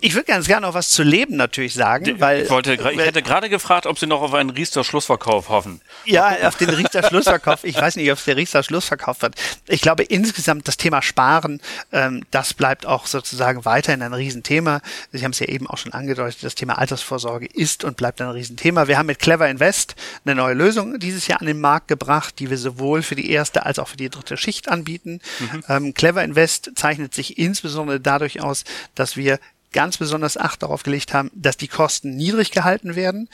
[0.00, 2.42] Ich würde ganz gerne noch was zu Leben natürlich sagen, weil.
[2.42, 5.80] Ich wollte, ich hätte gerade gefragt, ob Sie noch auf einen Riester Schlussverkauf hoffen.
[6.04, 7.64] Ja, auf den Richter Schlussverkauf.
[7.64, 9.34] Ich weiß nicht, ob es der Richter Schlussverkauf wird.
[9.68, 11.60] Ich glaube insgesamt das Thema Sparen,
[11.92, 14.80] ähm, das bleibt auch sozusagen weiterhin ein Riesenthema.
[15.12, 18.28] Sie haben es ja eben auch schon angedeutet, das Thema Altersvorsorge ist und bleibt ein
[18.28, 18.88] Riesenthema.
[18.88, 22.50] Wir haben mit Clever Invest eine neue Lösung dieses Jahr an den Markt gebracht, die
[22.50, 25.20] wir sowohl für die erste als auch für die dritte Schicht anbieten.
[25.38, 25.64] Mhm.
[25.68, 28.64] Ähm, Clever Invest zeichnet sich insbesondere dadurch aus,
[28.94, 29.38] dass wir
[29.72, 33.28] ganz besonders Acht darauf gelegt haben, dass die Kosten niedrig gehalten werden.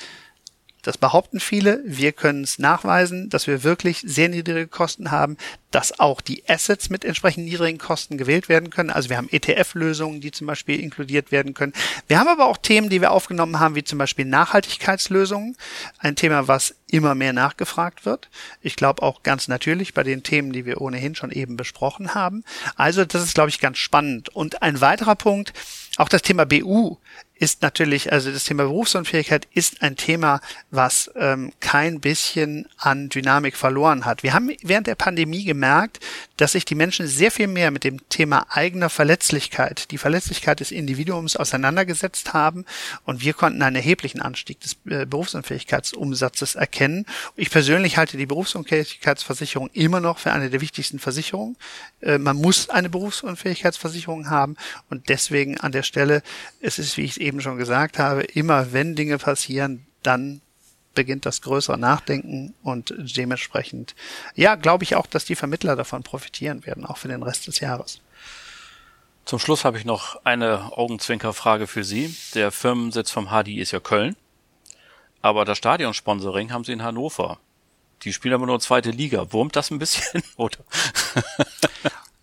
[0.88, 1.82] Das behaupten viele.
[1.84, 5.36] Wir können es nachweisen, dass wir wirklich sehr niedrige Kosten haben,
[5.70, 8.88] dass auch die Assets mit entsprechend niedrigen Kosten gewählt werden können.
[8.88, 11.74] Also wir haben ETF-Lösungen, die zum Beispiel inkludiert werden können.
[12.06, 15.58] Wir haben aber auch Themen, die wir aufgenommen haben, wie zum Beispiel Nachhaltigkeitslösungen.
[15.98, 18.30] Ein Thema, was immer mehr nachgefragt wird.
[18.62, 22.44] Ich glaube auch ganz natürlich bei den Themen, die wir ohnehin schon eben besprochen haben.
[22.76, 24.30] Also das ist, glaube ich, ganz spannend.
[24.30, 25.52] Und ein weiterer Punkt,
[25.98, 26.96] auch das Thema BU
[27.38, 33.56] ist natürlich, also das Thema Berufsunfähigkeit ist ein Thema, was ähm, kein bisschen an Dynamik
[33.56, 34.22] verloren hat.
[34.22, 36.00] Wir haben während der Pandemie gemerkt,
[36.36, 40.72] dass sich die Menschen sehr viel mehr mit dem Thema eigener Verletzlichkeit, die Verletzlichkeit des
[40.72, 42.64] Individuums auseinandergesetzt haben
[43.04, 47.06] und wir konnten einen erheblichen Anstieg des äh, Berufsunfähigkeitsumsatzes erkennen.
[47.36, 51.56] Ich persönlich halte die Berufsunfähigkeitsversicherung immer noch für eine der wichtigsten Versicherungen.
[52.00, 54.56] Äh, man muss eine Berufsunfähigkeitsversicherung haben
[54.90, 56.22] und deswegen an der Stelle,
[56.60, 60.40] es ist, wie ich es eben schon gesagt habe, immer wenn Dinge passieren, dann
[60.94, 63.94] beginnt das größere Nachdenken und dementsprechend,
[64.34, 67.60] ja, glaube ich auch, dass die Vermittler davon profitieren werden, auch für den Rest des
[67.60, 68.00] Jahres.
[69.24, 72.16] Zum Schluss habe ich noch eine Augenzwinkerfrage für Sie.
[72.34, 74.16] Der Firmensitz vom HDI ist ja Köln,
[75.20, 77.38] aber das Stadionsponsoring haben Sie in Hannover.
[78.02, 79.32] Die spielen aber nur zweite Liga.
[79.32, 80.22] Wurmt das ein bisschen?
[80.36, 80.58] Oder?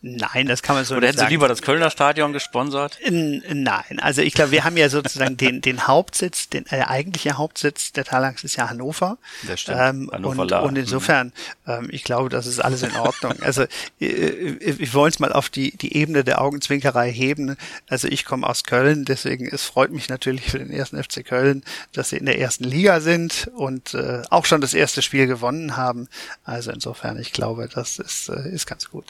[0.08, 3.00] Nein, das kann man so Oder hätten Sie lieber das Kölner Stadion gesponsert?
[3.10, 7.92] Nein, also ich glaube, wir haben ja sozusagen den, den Hauptsitz, den äh, eigentliche Hauptsitz
[7.92, 9.18] der Talangs ist ja Hannover.
[9.48, 9.80] Das stimmt.
[9.82, 11.34] Ähm, Hannover und, und insofern,
[11.66, 13.34] ähm, ich glaube, das ist alles in Ordnung.
[13.42, 13.64] Also
[14.00, 17.58] äh, äh, wir wollen es mal auf die, die Ebene der Augenzwinkerei heben.
[17.90, 21.64] Also ich komme aus Köln, deswegen es freut mich natürlich für den ersten FC Köln,
[21.94, 25.78] dass sie in der ersten Liga sind und äh, auch schon das erste Spiel gewonnen
[25.78, 26.10] haben.
[26.44, 29.06] Also insofern, ich glaube, das ist, äh, ist ganz gut.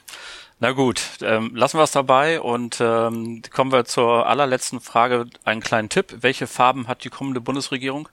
[0.59, 5.27] Na gut, ähm, lassen wir es dabei und ähm, kommen wir zur allerletzten Frage.
[5.43, 6.17] Einen kleinen Tipp.
[6.21, 8.07] Welche Farben hat die kommende Bundesregierung?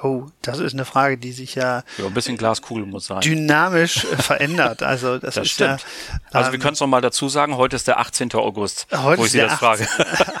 [0.00, 3.20] Oh, das ist eine Frage, die sich ja, ja ein bisschen Glaskugel muss sein.
[3.20, 4.82] dynamisch äh, verändert.
[4.82, 5.80] Also das, das ist stimmt.
[5.80, 7.56] Ja, also wir ähm, können es noch mal dazu sagen.
[7.56, 8.32] Heute ist der 18.
[8.34, 9.88] August, heute wo ich Sie das 18, frage.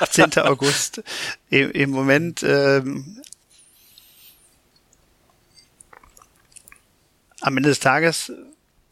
[0.00, 0.38] 18.
[0.44, 1.02] August.
[1.50, 3.20] Im, Im, Moment ähm,
[7.40, 8.32] am Ende des Tages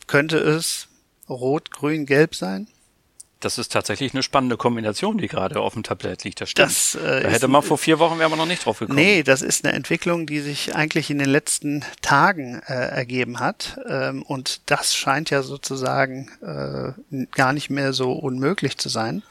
[0.07, 0.89] könnte es
[1.29, 2.69] Rot, Grün, Gelb sein?
[3.41, 6.41] Das ist tatsächlich eine spannende Kombination, die gerade auf dem Tablett liegt.
[6.41, 6.69] Das stimmt.
[6.69, 8.99] Das, äh, da hätte man vor vier Wochen wäre man noch nicht drauf gekommen.
[8.99, 13.79] Nee, das ist eine Entwicklung, die sich eigentlich in den letzten Tagen äh, ergeben hat.
[13.89, 19.23] Ähm, und das scheint ja sozusagen äh, gar nicht mehr so unmöglich zu sein.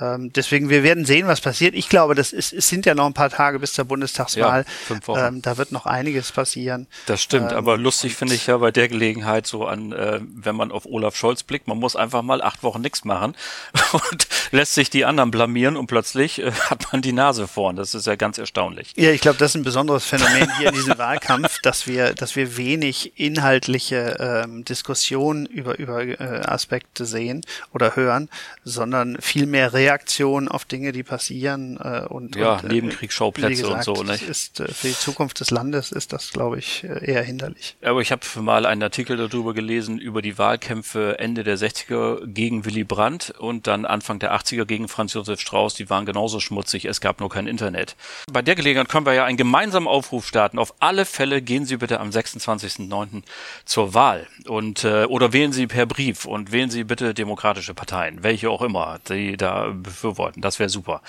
[0.00, 1.74] Ähm, deswegen, wir werden sehen, was passiert.
[1.74, 4.60] Ich glaube, das ist, es sind ja noch ein paar Tage bis zur Bundestagswahl.
[4.60, 5.20] Ja, fünf Wochen.
[5.20, 6.86] Ähm, da wird noch einiges passieren.
[7.06, 10.56] Das stimmt, ähm, aber lustig finde ich ja bei der Gelegenheit so an, äh, wenn
[10.56, 13.34] man auf Olaf Scholz blickt, man muss einfach mal acht Wochen nichts machen
[13.92, 17.76] und lässt sich die anderen blamieren und plötzlich äh, hat man die Nase vorn.
[17.76, 18.94] Das ist ja ganz erstaunlich.
[18.96, 22.34] Ja, ich glaube, das ist ein besonderes Phänomen hier in diesem Wahlkampf, dass wir, dass
[22.34, 28.30] wir wenig inhaltliche ähm, Diskussionen über, über äh, Aspekte sehen oder hören,
[28.64, 33.88] sondern viel mehr Reaktion auf Dinge, die passieren äh, und ja und, äh, Nebenkriegsschauplätze gesagt,
[33.88, 34.02] und so.
[34.02, 34.28] Nicht?
[34.28, 37.76] Ist äh, für die Zukunft des Landes ist das, glaube ich, äh, eher hinderlich.
[37.82, 42.64] Aber ich habe mal einen Artikel darüber gelesen über die Wahlkämpfe Ende der 60er gegen
[42.64, 45.74] Willy Brandt und dann Anfang der 80er gegen Franz Josef Strauß.
[45.74, 46.84] Die waren genauso schmutzig.
[46.84, 47.96] Es gab nur kein Internet.
[48.32, 50.58] Bei der Gelegenheit können wir ja einen gemeinsamen Aufruf starten.
[50.58, 53.22] Auf alle Fälle gehen Sie bitte am 26.09.
[53.64, 58.22] zur Wahl und äh, oder wählen Sie per Brief und wählen Sie bitte demokratische Parteien,
[58.22, 60.40] welche auch immer, die da befürworten.
[60.40, 61.02] Das wäre super.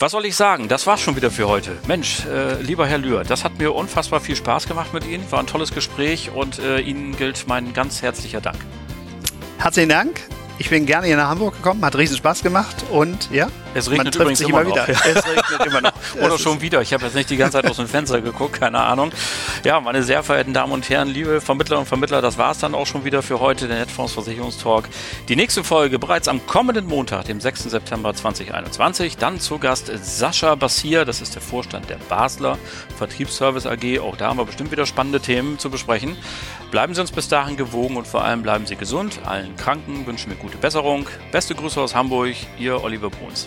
[0.00, 0.68] Was soll ich sagen?
[0.68, 1.76] Das war's schon wieder für heute.
[1.88, 5.28] Mensch, äh, lieber Herr Lühr, das hat mir unfassbar viel Spaß gemacht mit Ihnen.
[5.32, 8.58] War ein tolles Gespräch und äh, Ihnen gilt mein ganz herzlicher Dank.
[9.58, 10.20] Herzlichen Dank.
[10.58, 13.48] Ich bin gerne hier nach Hamburg gekommen, hat riesen Spaß gemacht und ja,
[13.78, 14.88] es regnet übrigens immer, immer wieder.
[14.88, 15.92] es regnet immer noch.
[16.22, 16.82] Oder schon wieder.
[16.82, 19.12] Ich habe jetzt nicht die ganze Zeit aus dem Fenster geguckt, keine Ahnung.
[19.64, 22.74] Ja, meine sehr verehrten Damen und Herren, liebe Vermittlerinnen und Vermittler, das war es dann
[22.74, 24.88] auch schon wieder für heute, der Netfonds Versicherungstalk.
[25.28, 27.64] Die nächste Folge bereits am kommenden Montag, dem 6.
[27.64, 29.16] September 2021.
[29.16, 32.58] Dann zu Gast Sascha Bassier, das ist der Vorstand der Basler
[32.96, 34.00] Vertriebsservice AG.
[34.00, 36.16] Auch da haben wir bestimmt wieder spannende Themen zu besprechen.
[36.70, 39.20] Bleiben Sie uns bis dahin gewogen und vor allem bleiben Sie gesund.
[39.24, 41.06] Allen Kranken wünschen wir gute Besserung.
[41.32, 43.46] Beste Grüße aus Hamburg, Ihr Oliver Bruns.